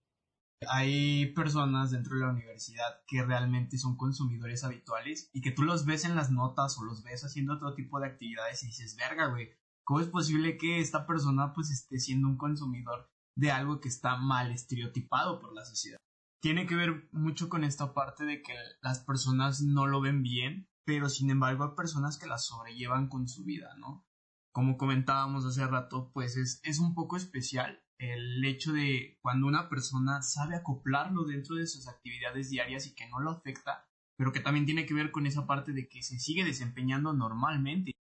Hay 0.69 1.33
personas 1.33 1.89
dentro 1.89 2.17
de 2.17 2.21
la 2.21 2.33
universidad 2.33 3.01
que 3.07 3.23
realmente 3.23 3.79
son 3.79 3.97
consumidores 3.97 4.63
habituales 4.63 5.31
y 5.33 5.41
que 5.41 5.51
tú 5.51 5.63
los 5.63 5.87
ves 5.87 6.05
en 6.05 6.15
las 6.15 6.29
notas 6.29 6.77
o 6.77 6.83
los 6.83 7.01
ves 7.01 7.23
haciendo 7.23 7.55
otro 7.55 7.73
tipo 7.73 7.99
de 7.99 8.05
actividades 8.05 8.61
y 8.61 8.67
dices, 8.67 8.95
verga, 8.95 9.25
güey, 9.29 9.49
¿cómo 9.83 10.01
es 10.01 10.07
posible 10.07 10.55
que 10.59 10.81
esta 10.81 11.07
persona 11.07 11.51
pues 11.55 11.71
esté 11.71 11.97
siendo 11.97 12.27
un 12.27 12.37
consumidor 12.37 13.09
de 13.37 13.51
algo 13.51 13.79
que 13.79 13.87
está 13.87 14.17
mal 14.17 14.51
estereotipado 14.51 15.39
por 15.39 15.53
la 15.53 15.63
sociedad. 15.63 15.97
Tiene 16.41 16.65
que 16.65 16.75
ver 16.75 17.07
mucho 17.11 17.49
con 17.49 17.63
esta 17.63 17.93
parte 17.93 18.25
de 18.25 18.41
que 18.41 18.53
las 18.81 18.99
personas 18.99 19.61
no 19.61 19.85
lo 19.85 20.01
ven 20.01 20.23
bien, 20.23 20.67
pero 20.85 21.07
sin 21.07 21.29
embargo 21.29 21.63
hay 21.63 21.75
personas 21.75 22.17
que 22.17 22.27
la 22.27 22.37
sobrellevan 22.37 23.09
con 23.09 23.27
su 23.27 23.43
vida, 23.43 23.75
¿no? 23.77 24.05
Como 24.51 24.77
comentábamos 24.77 25.45
hace 25.45 25.65
rato, 25.67 26.11
pues 26.13 26.35
es, 26.35 26.59
es 26.63 26.79
un 26.79 26.95
poco 26.95 27.15
especial 27.15 27.83
el 27.99 28.43
hecho 28.43 28.73
de 28.73 29.17
cuando 29.21 29.47
una 29.47 29.69
persona 29.69 30.21
sabe 30.21 30.55
acoplarlo 30.55 31.25
dentro 31.25 31.55
de 31.55 31.67
sus 31.67 31.87
actividades 31.87 32.49
diarias 32.49 32.87
y 32.87 32.95
que 32.95 33.07
no 33.07 33.19
lo 33.19 33.31
afecta, 33.31 33.87
pero 34.17 34.31
que 34.31 34.39
también 34.39 34.65
tiene 34.65 34.85
que 34.85 34.93
ver 34.93 35.11
con 35.11 35.27
esa 35.27 35.45
parte 35.45 35.73
de 35.73 35.87
que 35.87 36.01
se 36.01 36.19
sigue 36.19 36.43
desempeñando 36.43 37.13
normalmente. 37.13 37.91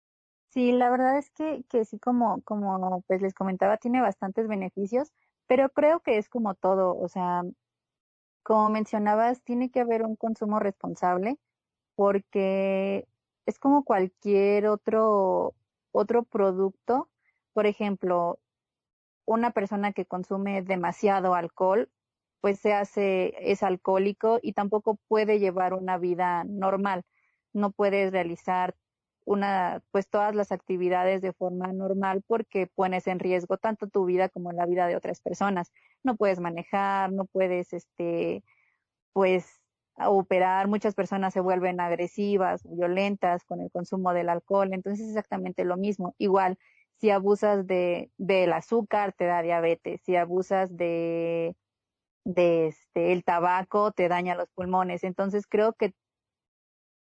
Sí, 0.51 0.73
la 0.73 0.89
verdad 0.89 1.19
es 1.19 1.31
que, 1.31 1.65
que 1.69 1.85
sí, 1.85 1.99
como, 1.99 2.41
como 2.43 3.03
pues 3.07 3.21
les 3.21 3.35
comentaba, 3.35 3.77
tiene 3.77 4.01
bastantes 4.01 4.49
beneficios, 4.49 5.13
pero 5.47 5.71
creo 5.71 6.01
que 6.01 6.19
es 6.19 6.29
como 6.29 6.55
todo, 6.55 6.97
o 6.99 7.09
sea, 7.09 7.43
como 8.43 8.71
mencionabas, 8.71 9.43
tiene 9.43 9.71
que 9.71 9.81
haber 9.81 10.03
un 10.03 10.17
consumo 10.17 10.61
responsable 10.61 11.39
porque 11.97 13.09
es 13.47 13.59
como 13.59 13.85
cualquier 13.85 14.67
otro, 14.69 15.55
otro 15.93 16.25
producto. 16.25 17.11
Por 17.55 17.67
ejemplo, 17.67 18.39
una 19.27 19.51
persona 19.53 19.93
que 19.93 20.07
consume 20.07 20.63
demasiado 20.63 21.35
alcohol, 21.35 21.91
pues 22.41 22.61
se 22.61 22.75
hace, 22.75 23.35
es 23.53 23.63
alcohólico 23.63 24.39
y 24.43 24.53
tampoco 24.53 24.99
puede 25.09 25.39
llevar 25.41 25.75
una 25.75 25.99
vida 25.99 26.45
normal. 26.45 27.05
No 27.53 27.73
puedes 27.73 28.13
realizar 28.13 28.77
una, 29.27 29.83
pues 29.91 30.09
todas 30.09 30.35
las 30.35 30.53
actividades 30.53 31.21
de 31.21 31.33
forma 31.33 31.73
normal 31.73 32.23
porque 32.27 32.69
pones 32.69 33.07
en 33.09 33.19
riesgo 33.19 33.59
tanto 33.59 33.89
tu 33.89 34.07
vida 34.07 34.29
como 34.31 34.53
la 34.53 34.67
vida 34.67 34.87
de 34.87 34.97
otras 34.97 35.21
personas. 35.21 35.73
No 36.05 36.17
puedes 36.17 36.41
manejar, 36.41 37.13
no 37.13 37.27
puedes, 37.27 37.73
este, 37.73 38.45
pues, 39.13 39.63
operar. 39.99 40.69
Muchas 40.69 40.95
personas 40.95 41.35
se 41.35 41.41
vuelven 41.41 41.81
agresivas, 41.81 42.63
violentas 42.65 43.45
con 43.45 43.61
el 43.61 43.71
consumo 43.71 44.13
del 44.15 44.29
alcohol. 44.29 44.73
Entonces 44.73 45.07
es 45.07 45.11
exactamente 45.11 45.65
lo 45.65 45.77
mismo. 45.77 46.15
Igual, 46.19 46.59
si 47.01 47.11
abusas 47.11 47.67
de, 47.67 48.13
del 48.19 48.53
azúcar, 48.53 49.13
te 49.13 49.27
da 49.27 49.43
diabetes. 49.43 50.03
Si 50.05 50.17
abusas 50.17 50.77
de, 50.77 51.57
de 52.25 52.69
este, 52.69 53.13
el 53.13 53.25
tabaco, 53.25 53.93
te 53.93 54.09
daña 54.09 54.37
los 54.37 54.49
pulmones. 54.51 55.05
Entonces 55.05 55.47
creo 55.49 55.73
que 55.75 55.95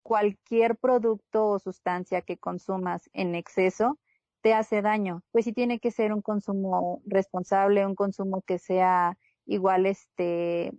cualquier 0.02 0.76
producto 0.76 1.49
o 1.49 1.59
sustancia 1.59 2.23
que 2.23 2.38
consumas 2.38 3.09
en 3.12 3.35
exceso 3.35 3.99
te 4.42 4.54
hace 4.54 4.82
daño. 4.82 5.23
Pues 5.30 5.44
sí 5.44 5.52
tiene 5.52 5.78
que 5.80 5.90
ser 5.90 6.12
un 6.12 6.23
consumo 6.23 7.02
responsable, 7.06 7.87
un 7.87 7.94
consumo 7.94 8.42
que 8.42 8.59
sea 8.59 9.16
igual, 9.47 9.87
este, 9.87 10.73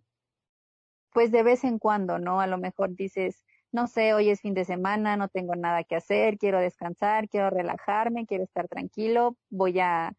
pues 1.11 1.31
de 1.31 1.43
vez 1.43 1.63
en 1.63 1.79
cuando, 1.79 2.19
¿no? 2.19 2.41
A 2.41 2.47
lo 2.47 2.57
mejor 2.57 2.95
dices, 2.95 3.45
no 3.71 3.87
sé, 3.87 4.13
hoy 4.13 4.29
es 4.29 4.41
fin 4.41 4.53
de 4.53 4.65
semana, 4.65 5.17
no 5.17 5.29
tengo 5.29 5.55
nada 5.55 5.83
que 5.83 5.95
hacer, 5.95 6.37
quiero 6.37 6.59
descansar, 6.59 7.29
quiero 7.29 7.49
relajarme, 7.49 8.25
quiero 8.27 8.43
estar 8.43 8.67
tranquilo, 8.67 9.37
voy 9.49 9.79
a, 9.79 10.13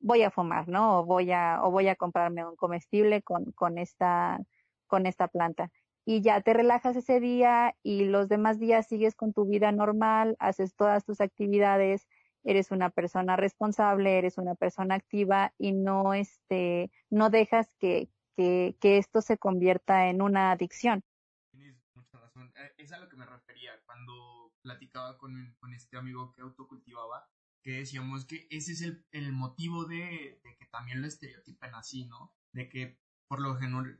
voy 0.00 0.22
a 0.22 0.30
fumar, 0.30 0.68
¿no? 0.68 1.00
O 1.00 1.04
voy 1.04 1.30
a, 1.32 1.60
o 1.62 1.70
voy 1.70 1.88
a 1.88 1.96
comprarme 1.96 2.46
un 2.46 2.56
comestible 2.56 3.22
con, 3.22 3.52
con 3.52 3.78
esta, 3.78 4.40
con 4.86 5.06
esta 5.06 5.28
planta 5.28 5.70
y 6.10 6.22
ya 6.22 6.40
te 6.40 6.54
relajas 6.54 6.96
ese 6.96 7.20
día 7.20 7.76
y 7.82 8.06
los 8.06 8.30
demás 8.30 8.58
días 8.58 8.88
sigues 8.88 9.14
con 9.14 9.34
tu 9.34 9.44
vida 9.44 9.72
normal, 9.72 10.36
haces 10.38 10.74
todas 10.74 11.04
tus 11.04 11.20
actividades, 11.20 12.08
eres 12.44 12.70
una 12.70 12.88
persona 12.88 13.36
responsable, 13.36 14.16
eres 14.16 14.38
una 14.38 14.54
persona 14.54 14.94
activa 14.94 15.52
y 15.58 15.72
no 15.74 16.14
este 16.14 16.90
no 17.10 17.28
dejas 17.28 17.74
que, 17.78 18.08
que, 18.38 18.74
que 18.80 18.96
esto 18.96 19.20
se 19.20 19.36
convierta 19.36 20.08
en 20.08 20.22
una 20.22 20.50
adicción. 20.50 21.04
Tienes 21.50 21.76
mucha 21.94 22.18
razón. 22.18 22.54
Eh, 22.56 22.72
es 22.78 22.90
a 22.90 23.00
lo 23.00 23.10
que 23.10 23.16
me 23.18 23.26
refería 23.26 23.72
cuando 23.84 24.54
platicaba 24.62 25.18
con, 25.18 25.56
con 25.60 25.74
este 25.74 25.98
amigo 25.98 26.32
que 26.32 26.40
autocultivaba, 26.40 27.28
que 27.62 27.72
decíamos 27.72 28.24
que 28.24 28.46
ese 28.48 28.72
es 28.72 28.80
el, 28.80 29.04
el 29.10 29.32
motivo 29.32 29.84
de, 29.84 30.40
de 30.42 30.56
que 30.56 30.64
también 30.72 31.02
lo 31.02 31.06
estereotipen 31.06 31.74
así, 31.74 32.06
¿no? 32.06 32.32
De 32.54 32.70
que 32.70 32.98
por 33.28 33.40
lo, 33.40 33.58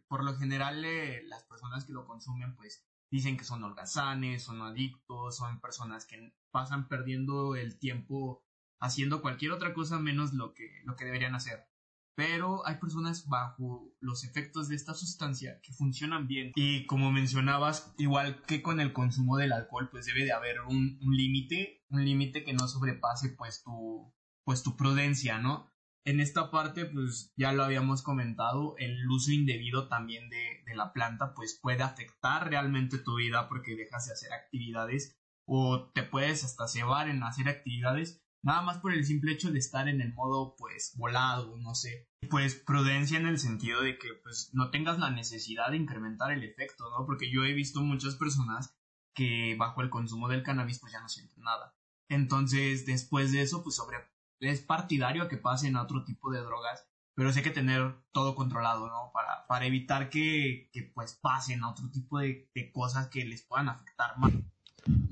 por 0.09 0.25
lo 0.25 0.35
general 0.37 0.85
eh, 0.85 1.23
las 1.27 1.45
personas 1.45 1.85
que 1.85 1.93
lo 1.93 2.07
consumen 2.07 2.57
pues 2.57 2.85
dicen 3.11 3.37
que 3.37 3.45
son 3.45 3.63
holgazanes, 3.63 4.43
son 4.43 4.61
adictos, 4.63 5.37
son 5.37 5.61
personas 5.61 6.07
que 6.07 6.35
pasan 6.51 6.89
perdiendo 6.89 7.57
el 7.57 7.79
tiempo 7.79 8.45
haciendo 8.81 9.23
cualquier 9.23 9.53
otra 9.53 9.75
cosa 9.75 9.99
menos 9.99 10.35
lo 10.35 10.55
que, 10.55 10.83
lo 10.85 10.97
que 10.97 11.05
deberían 11.05 11.35
hacer. 11.35 11.69
Pero 12.15 12.67
hay 12.67 12.77
personas 12.79 13.29
bajo 13.29 13.95
los 14.01 14.25
efectos 14.25 14.69
de 14.69 14.75
esta 14.75 14.93
sustancia 14.93 15.61
que 15.63 15.73
funcionan 15.73 16.27
bien. 16.27 16.51
Y 16.57 16.85
como 16.87 17.13
mencionabas, 17.13 17.95
igual 17.97 18.43
que 18.43 18.61
con 18.61 18.81
el 18.81 18.93
consumo 18.93 19.37
del 19.37 19.53
alcohol, 19.53 19.89
pues 19.89 20.07
debe 20.07 20.25
de 20.25 20.33
haber 20.33 20.61
un, 20.63 20.99
límite, 21.01 21.85
un 21.91 22.05
límite 22.05 22.45
que 22.45 22.55
no 22.55 22.67
sobrepase 22.67 23.31
pues 23.31 23.63
tu, 23.63 24.13
pues 24.43 24.65
tu 24.65 24.77
prudencia, 24.77 25.39
¿no? 25.39 25.71
En 26.07 26.21
esta 26.21 26.51
parte, 26.51 26.87
pues 26.87 27.33
ya 27.37 27.53
lo 27.53 27.65
habíamos 27.65 28.03
comentado, 28.03 28.77
el 28.79 29.09
uso 29.11 29.31
indebido 29.31 29.89
también 29.89 30.31
de, 30.31 30.63
de, 30.67 30.75
la 30.75 30.93
planta, 30.93 31.35
pues 31.35 31.59
puede 31.61 31.83
afectar 31.83 32.49
realmente 32.49 32.99
tu 32.99 33.17
vida 33.17 33.49
porque 33.49 33.77
dejas 33.77 34.07
de 34.07 34.13
hacer 34.13 34.33
actividades 34.33 35.19
o 35.47 35.91
te 35.93 36.03
puedes 36.03 36.45
hasta 36.45 36.67
cebar 36.69 37.09
en 37.09 37.23
hacer 37.23 37.49
actividades 37.49 38.23
nada 38.43 38.63
más 38.63 38.79
por 38.79 38.93
el 38.93 39.05
simple 39.05 39.33
hecho 39.33 39.51
de 39.51 39.59
estar 39.59 39.89
en 39.89 40.01
el 40.01 40.15
modo 40.15 40.55
pues 40.57 40.95
volado, 40.97 41.57
no 41.57 41.75
sé. 41.75 42.09
Pues 42.31 42.55
prudencia 42.55 43.19
en 43.19 43.27
el 43.27 43.39
sentido 43.39 43.83
de 43.83 43.99
que 43.99 44.15
pues 44.23 44.51
no 44.53 44.71
tengas 44.71 44.99
la 44.99 45.11
necesidad 45.11 45.71
de 45.71 45.77
incrementar 45.77 46.33
el 46.33 46.45
efecto, 46.45 46.89
¿no? 46.91 47.07
Porque 47.07 47.31
yo 47.31 47.45
he 47.45 47.53
visto 47.53 47.81
muchas 47.83 48.17
personas 48.17 48.75
que 49.15 49.57
bajo 49.59 49.83
el 49.83 49.91
consumo 49.91 50.29
del 50.29 50.43
cannabis 50.43 50.79
pues 50.79 50.93
ya 50.93 51.01
no 51.01 51.09
sienten 51.09 51.43
nada. 51.43 51.75
Entonces, 52.09 52.87
después 52.87 53.33
de 53.33 53.43
eso, 53.43 53.63
pues 53.63 53.77
sobre 53.77 53.99
es 54.41 54.61
partidario 54.61 55.23
a 55.23 55.29
que 55.29 55.37
pasen 55.37 55.77
a 55.77 55.83
otro 55.83 56.05
tipo 56.05 56.31
de 56.31 56.41
drogas, 56.41 56.87
pero 57.15 57.33
sí 57.33 57.39
hay 57.39 57.45
que 57.45 57.51
tener 57.51 57.95
todo 58.13 58.35
controlado, 58.35 58.89
¿no? 58.89 59.11
Para, 59.13 59.47
para 59.47 59.67
evitar 59.67 60.09
que, 60.09 60.71
que 60.73 60.83
pues 60.95 61.15
pasen 61.15 61.63
a 61.63 61.71
otro 61.71 61.91
tipo 61.91 62.19
de, 62.19 62.49
de 62.55 62.73
cosas 62.73 63.09
que 63.09 63.25
les 63.25 63.43
puedan 63.43 63.69
afectar 63.69 64.17
más. 64.19 64.33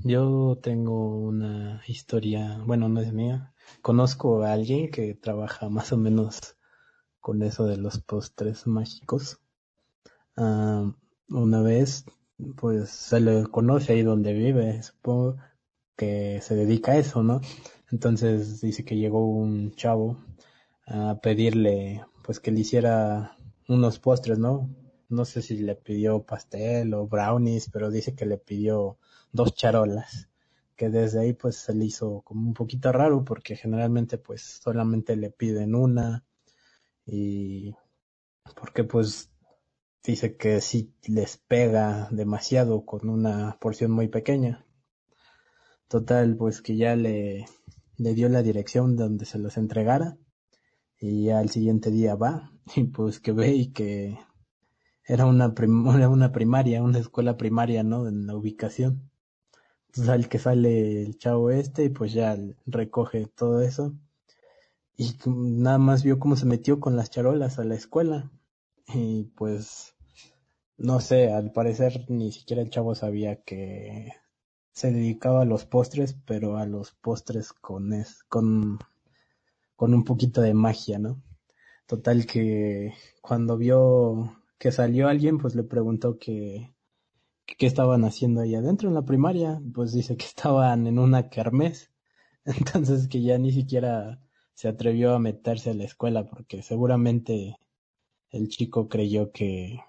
Yo 0.05 0.59
tengo 0.63 1.19
una 1.19 1.83
historia, 1.87 2.59
bueno, 2.65 2.89
no 2.89 3.01
es 3.01 3.13
mía, 3.13 3.53
conozco 3.83 4.43
a 4.45 4.53
alguien 4.53 4.91
que 4.91 5.15
trabaja 5.15 5.69
más 5.69 5.93
o 5.93 5.97
menos 5.97 6.57
con 7.21 7.43
eso 7.43 7.67
de 7.67 7.77
los 7.77 7.99
postres 7.99 8.67
mágicos. 8.67 9.41
Ah, 10.37 10.93
una 11.29 11.61
vez, 11.61 12.05
pues 12.57 12.91
se 12.91 13.21
le 13.21 13.47
conoce 13.47 13.95
ahí 13.95 14.03
donde 14.03 14.33
vive, 14.33 14.83
supongo 14.83 15.37
que 15.97 16.41
se 16.43 16.55
dedica 16.55 16.93
a 16.93 16.99
eso, 16.99 17.23
¿no? 17.23 17.41
Entonces 17.91 18.61
dice 18.61 18.85
que 18.85 18.97
llegó 18.97 19.27
un 19.27 19.73
chavo 19.75 20.19
a 20.87 21.21
pedirle, 21.21 22.05
pues 22.25 22.41
que 22.41 22.51
le 22.51 22.61
hiciera 22.61 23.37
unos 23.69 23.99
postres, 23.99 24.39
¿no? 24.39 24.71
No 25.09 25.25
sé 25.25 25.43
si 25.43 25.59
le 25.59 25.77
pidió 25.77 26.23
pastel 26.25 26.95
o 26.95 27.07
brownies, 27.07 27.71
pero 27.71 27.91
dice 27.91 28.15
que 28.15 28.27
le 28.27 28.39
pidió 28.39 28.99
dos 29.33 29.55
charolas, 29.55 30.29
que 30.77 30.91
desde 30.91 31.21
ahí 31.21 31.33
pues 31.33 31.57
se 31.57 31.75
le 31.75 31.85
hizo 31.85 32.23
como 32.23 32.49
un 32.49 32.55
poquito 32.55 32.93
raro 32.93 33.25
porque 33.25 33.57
generalmente 33.57 34.19
pues 34.19 34.61
solamente 34.63 35.17
le 35.17 35.31
piden 35.31 35.75
una 35.75 36.25
y 37.07 37.75
porque 38.61 38.85
pues 38.85 39.31
dice 40.03 40.37
que 40.37 40.61
sí 40.61 40.93
les 41.07 41.37
pega 41.37 42.09
demasiado 42.11 42.85
con 42.85 43.09
una 43.09 43.59
porción 43.61 43.91
muy 43.93 44.09
pequeña. 44.09 44.65
Total, 45.89 46.37
pues 46.37 46.63
que 46.63 46.77
ya 46.77 46.97
le, 46.97 47.47
le 47.99 48.15
dio 48.15 48.29
la 48.29 48.43
dirección 48.43 48.97
donde 48.97 49.25
se 49.25 49.39
los 49.39 49.57
entregara 49.57 50.19
y 50.99 51.31
al 51.31 51.51
siguiente 51.51 51.91
día 51.91 52.15
va 52.15 52.53
y 52.77 52.85
pues 52.85 53.21
que 53.21 53.33
ve 53.33 53.55
y 53.55 53.73
que 53.73 54.19
era 55.05 55.27
una, 55.27 55.55
una 56.09 56.33
primaria, 56.33 56.83
una 56.83 56.99
escuela 56.99 57.37
primaria, 57.37 57.83
¿no? 57.83 58.09
En 58.09 58.27
la 58.27 58.35
ubicación. 58.37 59.11
Entonces 59.89 60.09
al 60.09 60.29
que 60.29 60.39
sale 60.39 61.03
el 61.03 61.19
chavo 61.19 61.51
este 61.51 61.85
y 61.85 61.89
pues 61.89 62.13
ya 62.13 62.37
recoge 62.67 63.27
todo 63.27 63.63
eso 63.63 63.95
y 64.97 65.17
nada 65.27 65.79
más 65.79 66.03
vio 66.03 66.19
cómo 66.19 66.37
se 66.37 66.47
metió 66.47 66.81
con 66.81 66.97
las 66.97 67.11
charolas 67.11 67.59
a 67.59 67.65
la 67.65 67.75
escuela 67.75 68.31
y 68.89 69.25
pues 69.37 69.95
no 70.79 71.01
sé, 71.01 71.33
al 71.33 71.53
parecer 71.53 72.05
ni 72.09 72.33
siquiera 72.33 72.63
el 72.63 72.71
chavo 72.71 72.95
sabía 72.95 73.43
que 73.43 74.13
se 74.77 74.93
dedicaba 74.93 75.43
a 75.43 75.47
los 75.47 75.65
postres, 75.65 76.19
pero 76.27 76.59
a 76.59 76.67
los 76.67 76.93
postres 76.93 77.55
con 77.55 77.95
es, 77.95 78.25
con 78.25 78.79
con 79.77 79.95
un 79.95 80.05
poquito 80.05 80.43
de 80.43 80.55
magia, 80.55 80.99
¿no? 80.99 81.23
Total 81.87 82.27
que 82.27 82.95
cuando 83.23 83.57
vio 83.57 84.43
que 84.59 84.73
salió 84.73 85.09
alguien, 85.09 85.39
pues 85.39 85.55
le 85.55 85.65
preguntó 85.65 86.19
que 86.19 86.75
qué 87.47 87.67
estaban 87.67 88.05
haciendo 88.05 88.43
ahí 88.43 88.55
adentro 88.55 88.89
en 88.89 88.95
la 88.95 89.05
primaria, 89.05 89.63
pues 89.75 89.93
dice 89.93 90.17
que 90.17 90.27
estaban 90.27 90.87
en 90.87 90.99
una 90.99 91.31
kermés, 91.31 91.93
entonces 92.45 93.09
que 93.09 93.23
ya 93.23 93.39
ni 93.39 93.53
siquiera 93.53 94.21
se 94.55 94.69
atrevió 94.69 95.15
a 95.15 95.19
meterse 95.21 95.71
a 95.71 95.75
la 95.75 95.85
escuela 95.85 96.27
porque 96.27 96.63
seguramente 96.63 97.59
el 98.31 98.49
chico 98.49 98.89
creyó 98.89 99.33
que 99.33 99.81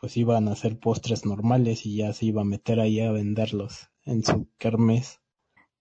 pues 0.00 0.16
iban 0.16 0.48
a 0.48 0.52
hacer 0.52 0.78
postres 0.80 1.26
normales 1.26 1.86
y 1.86 1.96
ya 1.96 2.12
se 2.12 2.26
iba 2.26 2.42
a 2.42 2.44
meter 2.44 2.80
ahí 2.80 3.00
a 3.00 3.12
venderlos 3.12 3.91
en 4.04 4.22
su 4.24 4.48
kermés. 4.58 5.20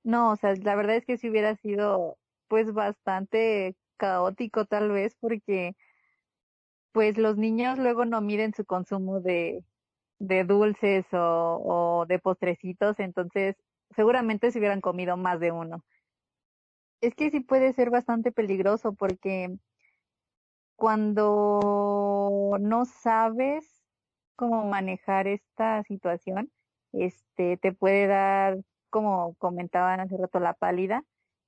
No, 0.04 0.32
o 0.32 0.36
sea, 0.36 0.56
la 0.56 0.76
verdad 0.76 0.96
es 0.98 1.06
que 1.06 1.18
si 1.18 1.30
hubiera 1.30 1.56
sido 1.56 2.18
pues 2.48 2.74
bastante 2.74 3.78
caótico 3.98 4.66
tal 4.66 4.92
vez 4.92 5.16
porque 5.20 5.76
pues 6.92 7.18
los 7.18 7.38
niños 7.38 7.78
luego 7.80 8.06
no 8.06 8.22
miden 8.22 8.54
su 8.54 8.66
consumo 8.66 9.22
de, 9.22 9.64
de 10.20 10.44
dulces 10.44 11.06
o, 11.14 11.20
o 11.64 12.06
de 12.08 12.20
postrecitos, 12.20 13.00
entonces 13.00 13.56
seguramente 13.96 14.52
se 14.52 14.60
hubieran 14.60 14.82
comido 14.82 15.18
más 15.18 15.40
de 15.40 15.52
uno. 15.52 15.86
Es 17.02 17.16
que 17.16 17.30
sí 17.32 17.42
puede 17.42 17.74
ser 17.74 17.90
bastante 17.90 18.32
peligroso 18.32 18.94
porque 18.94 19.58
cuando 20.76 22.58
no 22.60 22.86
sabes 22.86 23.84
cómo 24.36 24.66
manejar 24.66 25.28
esta 25.28 25.84
situación, 25.84 26.52
este 26.94 27.58
te 27.58 27.74
puede 27.74 28.08
dar, 28.08 28.58
como 28.90 29.36
comentaban 29.36 30.00
hace 30.00 30.18
rato, 30.18 30.40
la 30.40 30.54
pálida 30.54 31.04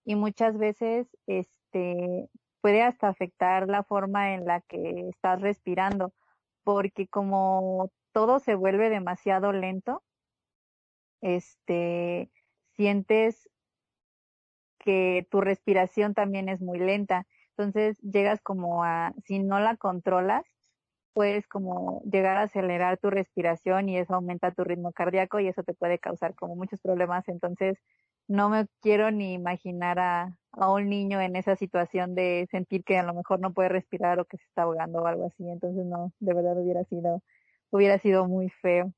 y 0.06 0.16
muchas 0.16 0.58
veces 0.58 1.08
este 1.28 2.30
puede 2.62 2.82
hasta 2.82 3.10
afectar 3.10 3.68
la 3.68 3.84
forma 3.84 4.34
en 4.34 4.46
la 4.46 4.62
que 4.62 5.10
estás 5.10 5.42
respirando, 5.42 6.14
porque 6.64 7.08
como 7.08 7.92
todo 8.14 8.40
se 8.40 8.56
vuelve 8.56 8.90
demasiado 8.90 9.52
lento, 9.52 10.02
este 11.22 12.32
sientes 12.76 13.50
que 14.80 15.28
tu 15.30 15.42
respiración 15.42 16.14
también 16.14 16.50
es 16.50 16.62
muy 16.62 16.80
lenta. 16.80 17.26
Entonces 17.56 17.98
llegas 18.00 18.42
como 18.42 18.84
a, 18.84 19.14
si 19.26 19.40
no 19.40 19.60
la 19.60 19.78
controlas, 19.78 20.46
puedes 21.14 21.48
como 21.48 22.02
llegar 22.04 22.38
a 22.38 22.44
acelerar 22.44 22.98
tu 22.98 23.10
respiración 23.10 23.90
y 23.90 23.98
eso 23.98 24.16
aumenta 24.16 24.52
tu 24.52 24.64
ritmo 24.64 24.92
cardíaco 24.92 25.40
y 25.40 25.48
eso 25.48 25.64
te 25.64 25.74
puede 25.74 26.00
causar 26.00 26.36
como 26.36 26.56
muchos 26.56 26.80
problemas. 26.82 27.28
Entonces 27.28 27.78
no 28.28 28.50
me 28.50 28.68
quiero 28.82 29.12
ni 29.12 29.34
imaginar 29.34 30.00
a, 30.00 30.36
un 30.70 30.90
niño 30.90 31.20
en 31.22 31.36
esa 31.36 31.56
situación 31.56 32.16
de 32.16 32.48
sentir 32.52 32.84
que 32.84 32.98
a 32.98 33.04
lo 33.04 33.14
mejor 33.14 33.40
no 33.40 33.54
puede 33.54 33.70
respirar 33.70 34.20
o 34.20 34.26
que 34.26 34.38
se 34.38 34.44
está 34.46 34.64
ahogando 34.64 35.02
o 35.02 35.08
algo 35.08 35.28
así. 35.28 35.48
Entonces 35.50 35.86
no, 35.86 36.12
de 36.20 36.34
verdad 36.34 36.62
hubiera 36.62 36.84
sido, 36.86 37.22
hubiera 37.72 37.98
sido 38.00 38.28
muy 38.28 38.50
feo. 38.50 38.94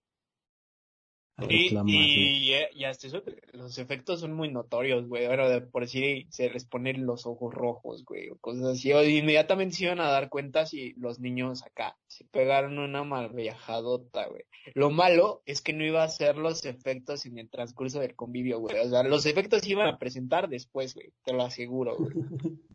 Y, 1.50 1.78
y, 1.86 2.54
y, 2.74 2.84
hasta 2.86 3.08
eso, 3.08 3.21
los 3.52 3.78
efectos 3.78 4.21
son 4.21 4.34
muy 4.34 4.50
notorios, 4.50 5.08
güey. 5.08 5.26
Ahora, 5.26 5.50
de 5.50 5.60
por 5.60 5.86
sí 5.86 6.28
se 6.30 6.50
les 6.50 6.63
ponen 6.63 7.06
los 7.06 7.26
ojos 7.26 7.54
rojos, 7.54 8.06
güey, 8.06 8.30
o 8.30 8.38
cosas 8.38 8.63
así. 8.63 8.93
O 8.93 9.04
inmediatamente 9.04 9.76
se 9.76 9.84
iban 9.84 10.00
a 10.00 10.10
dar 10.10 10.30
cuenta 10.30 10.65
si 10.65 10.93
los 10.93 11.19
niños 11.19 11.63
acá 11.63 11.98
se 12.08 12.24
pegaron 12.24 12.80
una 12.80 13.04
mal 13.04 13.34
viajadota, 13.34 14.28
güey. 14.28 14.43
Lo 14.74 14.91
malo 14.91 15.41
es 15.45 15.62
que 15.62 15.74
no 15.74 15.84
iba 15.84 16.04
a 16.04 16.10
ser 16.10 16.38
los 16.38 16.63
efectos 16.65 17.26
en 17.26 17.38
el 17.38 17.50
transcurso 17.50 18.00
del 18.00 18.15
convivio, 18.15 18.60
güey. 18.60 18.80
O 18.80 18.89
sea, 18.89 19.04
los 19.04 19.26
efectos 19.26 19.63
se 19.63 19.71
iban 19.71 19.89
a 19.89 19.98
presentar 19.98 20.48
después, 20.48 20.95
güey. 20.95 21.12
Te 21.26 21.34
lo 21.34 21.43
aseguro, 21.43 21.98
güey. 21.98 22.13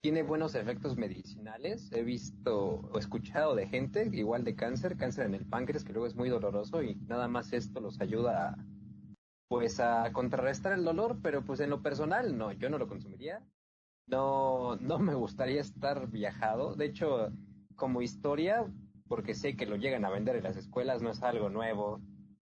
tiene 0.00 0.22
buenos 0.22 0.54
efectos 0.54 0.96
medicinales. 0.96 1.90
He 1.92 2.02
visto 2.02 2.80
o 2.92 2.98
escuchado 2.98 3.54
de 3.54 3.68
gente, 3.68 4.08
igual 4.12 4.44
de 4.44 4.54
cáncer, 4.54 4.96
cáncer 4.96 5.26
en 5.26 5.34
el 5.34 5.46
páncreas, 5.46 5.84
que 5.84 5.92
luego 5.92 6.06
es 6.06 6.14
muy 6.14 6.28
doloroso 6.28 6.82
y 6.82 6.94
nada 7.06 7.28
más 7.28 7.52
esto 7.52 7.80
los 7.80 8.00
ayuda 8.00 8.50
a, 8.50 8.56
pues 9.48 9.80
a 9.80 10.12
contrarrestar 10.12 10.72
el 10.72 10.84
dolor, 10.84 11.18
pero 11.22 11.44
pues 11.44 11.60
en 11.60 11.70
lo 11.70 11.82
personal 11.82 12.36
no, 12.36 12.52
yo 12.52 12.70
no 12.70 12.78
lo 12.78 12.88
consumiría. 12.88 13.42
No, 14.06 14.76
no 14.76 14.98
me 14.98 15.14
gustaría 15.14 15.60
estar 15.60 16.08
viajado. 16.10 16.74
De 16.74 16.86
hecho, 16.86 17.30
como 17.76 18.00
historia, 18.00 18.66
porque 19.06 19.34
sé 19.34 19.56
que 19.56 19.66
lo 19.66 19.76
llegan 19.76 20.04
a 20.04 20.10
vender 20.10 20.36
en 20.36 20.44
las 20.44 20.56
escuelas, 20.56 21.02
no 21.02 21.10
es 21.10 21.22
algo 21.22 21.50
nuevo. 21.50 22.00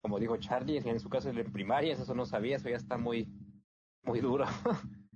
Como 0.02 0.20
dijo 0.20 0.38
Charlie, 0.38 0.78
en 0.78 1.00
su 1.00 1.10
caso 1.10 1.30
en 1.30 1.52
primaria, 1.52 1.94
eso 1.94 2.14
no 2.14 2.26
sabía, 2.26 2.58
eso 2.58 2.70
ya 2.70 2.78
está 2.78 2.98
muy, 2.98 3.28
muy 4.04 4.20
duro. 4.20 4.46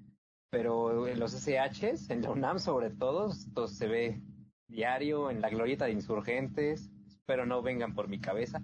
pero 0.52 1.08
en 1.08 1.20
los 1.20 1.34
SHs, 1.34 2.10
en 2.10 2.22
la 2.22 2.30
UNAM 2.30 2.60
sobre 2.60 2.92
todo, 2.92 3.32
esto 3.32 3.68
se 3.68 3.88
ve 3.88 4.22
diario 4.68 5.32
en 5.32 5.42
la 5.42 5.50
glorieta 5.50 5.86
de 5.86 5.94
insurgentes, 5.94 6.92
espero 7.08 7.46
no 7.46 7.62
vengan 7.62 7.96
por 7.96 8.10
mi 8.10 8.20
cabeza, 8.20 8.62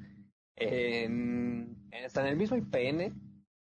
en, 0.57 1.89
hasta 2.05 2.21
en 2.21 2.27
el 2.27 2.35
mismo 2.35 2.57
IPN, 2.57 3.13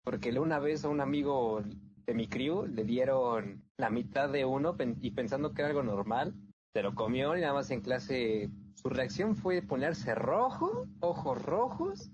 porque 0.04 0.32
una 0.40 0.58
vez 0.58 0.86
a 0.86 0.90
un 0.90 1.02
amigo 1.02 1.62
de 2.06 2.14
mi 2.14 2.28
crew 2.28 2.66
le 2.66 2.86
dieron 2.86 3.64
la 3.78 3.90
mitad 3.90 4.30
de 4.30 4.46
uno 4.46 4.76
y 5.02 5.12
pensando 5.12 5.54
que 5.54 5.62
era 5.62 5.70
algo 5.70 5.84
normal, 5.84 6.34
se 6.74 6.82
lo 6.82 6.96
comió 6.96 7.36
y 7.36 7.42
nada 7.42 7.54
más 7.54 7.70
en 7.72 7.82
clase 7.82 8.50
su 8.76 8.88
reacción 8.90 9.36
fue 9.36 9.62
ponerse 9.62 10.16
rojo, 10.16 10.88
ojos 11.02 11.42
rojos 11.42 12.10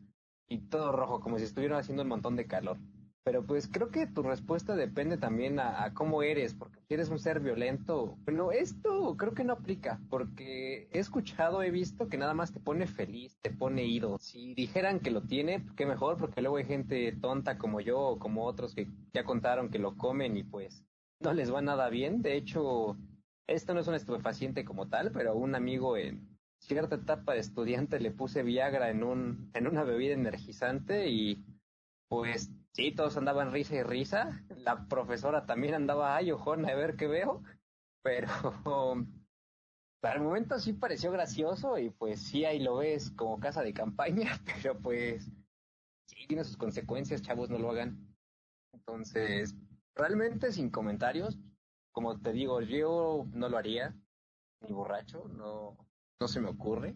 y 0.50 0.70
todo 0.70 0.92
rojo, 0.92 1.20
como 1.20 1.38
si 1.38 1.44
estuvieran 1.44 1.78
haciendo 1.78 2.02
un 2.02 2.10
montón 2.10 2.36
de 2.36 2.48
calor. 2.48 2.78
Pero 3.24 3.46
pues 3.46 3.70
creo 3.70 3.90
que 3.90 4.06
tu 4.06 4.22
respuesta 4.22 4.76
depende 4.76 5.18
también 5.18 5.58
a, 5.58 5.94
cómo 5.94 6.24
eres, 6.24 6.54
porque 6.54 6.82
si 6.82 6.94
eres 6.94 7.10
un 7.10 7.20
ser 7.20 7.40
violento, 7.40 8.18
bueno, 8.26 8.52
esto 8.52 9.16
creo 9.16 9.34
que 9.34 9.46
no 9.46 9.54
aplica, 9.54 10.02
porque 10.10 10.90
he 10.92 11.00
escuchado, 11.00 11.64
he 11.64 11.72
visto 11.72 12.10
que 12.10 12.18
nada 12.18 12.34
más 12.34 12.52
te 12.52 12.60
pone 12.60 12.86
feliz, 12.86 13.38
te 13.42 13.50
pone 13.50 13.86
ido. 13.86 14.18
Si 14.20 14.54
dijeran 14.56 15.00
que 15.00 15.10
lo 15.10 15.22
tiene, 15.22 15.66
qué 15.78 15.86
mejor, 15.86 16.18
porque 16.18 16.42
luego 16.42 16.58
hay 16.58 16.66
gente 16.66 17.14
tonta 17.22 17.58
como 17.58 17.80
yo 17.80 17.98
o 17.98 18.20
como 18.20 18.46
otros 18.46 18.76
que 18.76 18.88
ya 19.14 19.24
contaron 19.24 19.70
que 19.70 19.80
lo 19.80 19.96
comen 19.96 20.36
y 20.36 20.44
pues 20.44 20.84
no 21.22 21.34
les 21.34 21.54
va 21.54 21.62
nada 21.62 21.88
bien. 21.90 22.22
De 22.22 22.36
hecho, 22.36 22.98
esto 23.48 23.74
no 23.74 23.80
es 23.80 23.88
un 23.88 23.96
estupefaciente 23.96 24.66
como 24.66 24.90
tal, 24.90 25.14
pero 25.14 25.34
un 25.36 25.56
amigo 25.56 25.96
en 25.96 26.28
cierta 26.60 26.96
etapa 26.96 27.34
de 27.34 27.40
estudiante 27.40 28.02
le 28.02 28.12
puse 28.12 28.44
Viagra 28.44 28.90
en 28.90 29.04
un 29.04 29.50
en 29.54 29.68
una 29.68 29.84
bebida 29.84 30.14
energizante 30.14 31.10
y 31.10 31.44
pues 32.08 32.52
Sí, 32.74 32.92
todos 32.92 33.18
andaban 33.18 33.52
risa 33.52 33.76
y 33.76 33.84
risa. 33.84 34.44
La 34.58 34.88
profesora 34.88 35.46
también 35.46 35.76
andaba, 35.76 36.16
ay, 36.16 36.32
ojona, 36.32 36.70
a 36.70 36.76
ver 36.76 36.96
qué 36.96 37.08
veo. 37.08 37.44
Pero 38.02 38.28
para 40.02 40.16
el 40.16 40.22
momento 40.22 40.60
sí 40.60 40.74
pareció 40.74 41.12
gracioso 41.12 41.78
y 41.78 41.92
pues 41.92 42.22
sí, 42.22 42.46
ahí 42.46 42.60
lo 42.60 42.78
ves 42.78 43.12
como 43.12 43.40
casa 43.40 43.62
de 43.62 43.74
campaña, 43.74 44.32
pero 44.64 44.80
pues 44.80 45.32
sí, 46.08 46.28
tiene 46.28 46.44
sus 46.44 46.58
consecuencias, 46.58 47.22
chavos, 47.22 47.50
no 47.50 47.60
lo 47.60 47.72
hagan. 47.72 48.16
Entonces, 48.74 49.56
realmente 49.96 50.52
sin 50.52 50.72
comentarios, 50.72 51.38
como 51.92 52.20
te 52.20 52.34
digo, 52.34 52.62
yo 52.62 53.28
no 53.34 53.50
lo 53.50 53.58
haría, 53.58 53.96
ni 54.62 54.74
borracho, 54.74 55.28
no, 55.28 55.78
no 56.20 56.28
se 56.28 56.42
me 56.42 56.50
ocurre. 56.50 56.96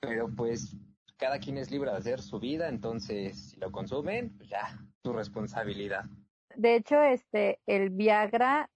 Pero 0.00 0.28
pues 0.34 0.76
cada 1.16 1.38
quien 1.38 1.58
es 1.58 1.70
libre 1.70 1.90
de 1.90 1.96
hacer 1.96 2.20
su 2.20 2.38
vida, 2.38 2.68
entonces 2.68 3.50
si 3.50 3.56
lo 3.56 3.72
consumen, 3.72 4.36
pues 4.36 4.48
ya, 4.48 4.78
su 5.02 5.12
responsabilidad. 5.12 6.04
De 6.54 6.76
hecho, 6.76 7.00
este, 7.02 7.60
el 7.66 7.90
Viagra 7.90 8.70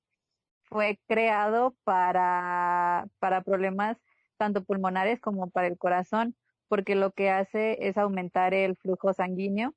fue 0.64 1.00
creado 1.06 1.76
para, 1.84 3.06
para 3.18 3.42
problemas 3.42 3.98
tanto 4.36 4.64
pulmonares 4.64 5.20
como 5.20 5.50
para 5.50 5.66
el 5.66 5.76
corazón, 5.76 6.34
porque 6.68 6.94
lo 6.94 7.10
que 7.12 7.30
hace 7.30 7.76
es 7.88 7.98
aumentar 7.98 8.54
el 8.54 8.76
flujo 8.76 9.12
sanguíneo 9.12 9.74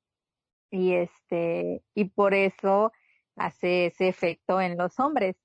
y 0.70 0.94
este, 0.94 1.82
y 1.94 2.06
por 2.06 2.34
eso 2.34 2.92
hace 3.36 3.86
ese 3.86 4.08
efecto 4.08 4.60
en 4.60 4.78
los 4.78 4.98
hombres, 5.00 5.36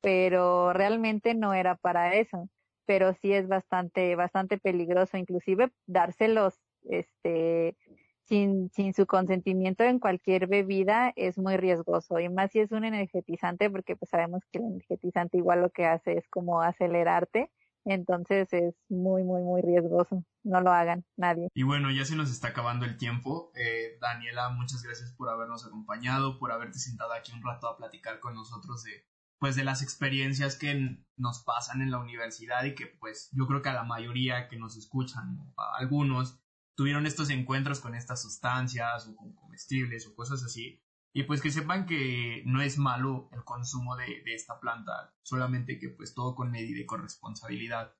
pero 0.00 0.72
realmente 0.72 1.34
no 1.34 1.54
era 1.54 1.76
para 1.76 2.14
eso, 2.14 2.48
pero 2.86 3.14
sí 3.14 3.32
es 3.32 3.48
bastante, 3.48 4.16
bastante 4.16 4.58
peligroso, 4.58 5.16
inclusive 5.16 5.70
dárselos, 5.86 6.60
este, 6.84 7.76
sin, 8.24 8.70
sin 8.70 8.94
su 8.94 9.06
consentimiento 9.06 9.84
en 9.84 9.98
cualquier 9.98 10.46
bebida 10.46 11.12
es 11.16 11.38
muy 11.38 11.56
riesgoso 11.56 12.18
y 12.18 12.28
más 12.28 12.50
si 12.52 12.60
es 12.60 12.72
un 12.72 12.84
energetizante 12.84 13.70
porque 13.70 13.96
pues 13.96 14.10
sabemos 14.10 14.42
que 14.50 14.58
el 14.58 14.64
energetizante 14.64 15.36
igual 15.36 15.60
lo 15.60 15.70
que 15.70 15.86
hace 15.86 16.18
es 16.18 16.28
como 16.28 16.62
acelerarte 16.62 17.50
entonces 17.84 18.50
es 18.52 18.74
muy 18.88 19.24
muy 19.24 19.42
muy 19.42 19.60
riesgoso 19.60 20.24
no 20.42 20.60
lo 20.60 20.72
hagan 20.72 21.04
nadie. 21.16 21.48
Y 21.54 21.64
bueno 21.64 21.90
ya 21.90 22.04
se 22.04 22.16
nos 22.16 22.30
está 22.30 22.48
acabando 22.48 22.86
el 22.86 22.96
tiempo 22.96 23.52
eh, 23.56 23.98
Daniela 24.00 24.48
muchas 24.50 24.82
gracias 24.82 25.12
por 25.12 25.28
habernos 25.28 25.66
acompañado 25.66 26.38
por 26.38 26.50
haberte 26.50 26.78
sentado 26.78 27.12
aquí 27.12 27.32
un 27.32 27.42
rato 27.42 27.68
a 27.68 27.76
platicar 27.76 28.20
con 28.20 28.34
nosotros 28.34 28.84
de 28.84 29.04
pues 29.38 29.56
de 29.56 29.64
las 29.64 29.82
experiencias 29.82 30.56
que 30.56 31.04
nos 31.18 31.42
pasan 31.44 31.82
en 31.82 31.90
la 31.90 31.98
universidad 31.98 32.64
y 32.64 32.74
que 32.74 32.86
pues 32.86 33.28
yo 33.32 33.46
creo 33.46 33.60
que 33.60 33.68
a 33.68 33.74
la 33.74 33.84
mayoría 33.84 34.48
que 34.48 34.56
nos 34.56 34.78
escuchan 34.78 35.38
a 35.58 35.76
algunos 35.76 36.43
tuvieron 36.74 37.06
estos 37.06 37.30
encuentros 37.30 37.80
con 37.80 37.94
estas 37.94 38.22
sustancias 38.22 39.06
o 39.08 39.16
con 39.16 39.34
comestibles 39.34 40.06
o 40.06 40.14
cosas 40.14 40.42
así. 40.42 40.80
Y 41.12 41.22
pues 41.22 41.40
que 41.40 41.50
sepan 41.50 41.86
que 41.86 42.42
no 42.44 42.60
es 42.60 42.76
malo 42.76 43.28
el 43.32 43.44
consumo 43.44 43.96
de, 43.96 44.22
esta 44.34 44.58
planta, 44.58 45.14
solamente 45.22 45.78
que 45.78 45.90
pues 45.90 46.12
todo 46.12 46.34
con 46.34 46.50
medida 46.50 46.80
y 46.80 46.86
con 46.86 47.02
responsabilidad. 47.02 47.94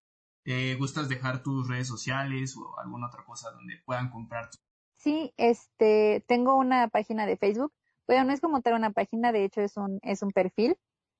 Eh, 0.44 0.74
¿Gustas 0.74 1.08
dejar 1.08 1.42
tus 1.42 1.68
redes 1.68 1.86
sociales 1.86 2.56
o 2.56 2.78
alguna 2.80 3.06
otra 3.06 3.24
cosa 3.24 3.52
donde 3.52 3.76
puedan 3.86 4.10
comprar? 4.10 4.50
Sí, 4.96 5.32
este, 5.36 6.24
tengo 6.26 6.56
una 6.56 6.88
página 6.88 7.24
de 7.24 7.36
Facebook. 7.36 7.72
Bueno, 8.08 8.24
no 8.24 8.32
es 8.32 8.40
como 8.40 8.62
tener 8.62 8.76
una 8.76 8.90
página, 8.90 9.32
de 9.32 9.44
hecho 9.44 9.60
es 9.60 9.76
un, 9.76 10.00
es 10.02 10.22
un 10.22 10.32
perfil 10.32 10.76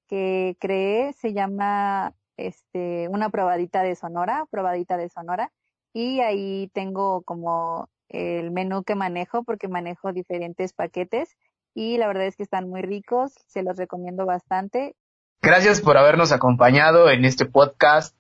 que 0.08 0.56
creé, 0.60 1.12
se 1.12 1.32
llama 1.32 2.12
este, 2.36 3.08
una 3.08 3.30
probadita 3.30 3.82
de 3.82 3.94
Sonora, 3.94 4.46
probadita 4.50 4.96
de 4.96 5.08
Sonora 5.08 5.52
y 5.94 6.20
ahí 6.20 6.70
tengo 6.74 7.22
como 7.22 7.88
el 8.11 8.50
menú 8.50 8.85
que 8.85 8.96
manejo 8.96 9.44
porque 9.44 9.68
manejo 9.68 10.12
diferentes 10.12 10.74
paquetes 10.74 11.37
y 11.72 11.96
la 11.96 12.07
verdad 12.07 12.26
es 12.26 12.37
que 12.37 12.42
están 12.42 12.68
muy 12.68 12.83
ricos, 12.83 13.33
se 13.46 13.62
los 13.62 13.76
recomiendo 13.76 14.26
bastante. 14.26 14.94
Gracias 15.40 15.80
por 15.80 15.96
habernos 15.96 16.33
acompañado 16.33 17.11
en 17.11 17.24
este 17.24 17.46
podcast 17.46 18.14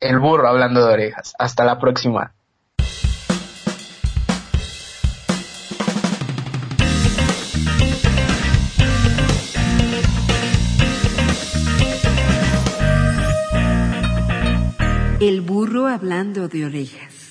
El 0.00 0.18
burro 0.18 0.48
hablando 0.48 0.86
de 0.86 0.92
orejas. 0.92 1.34
Hasta 1.38 1.64
la 1.64 1.78
próxima. 1.78 2.34
El 15.22 15.40
burro 15.40 15.86
hablando 15.86 16.48
de 16.48 16.66
orejas. 16.66 17.21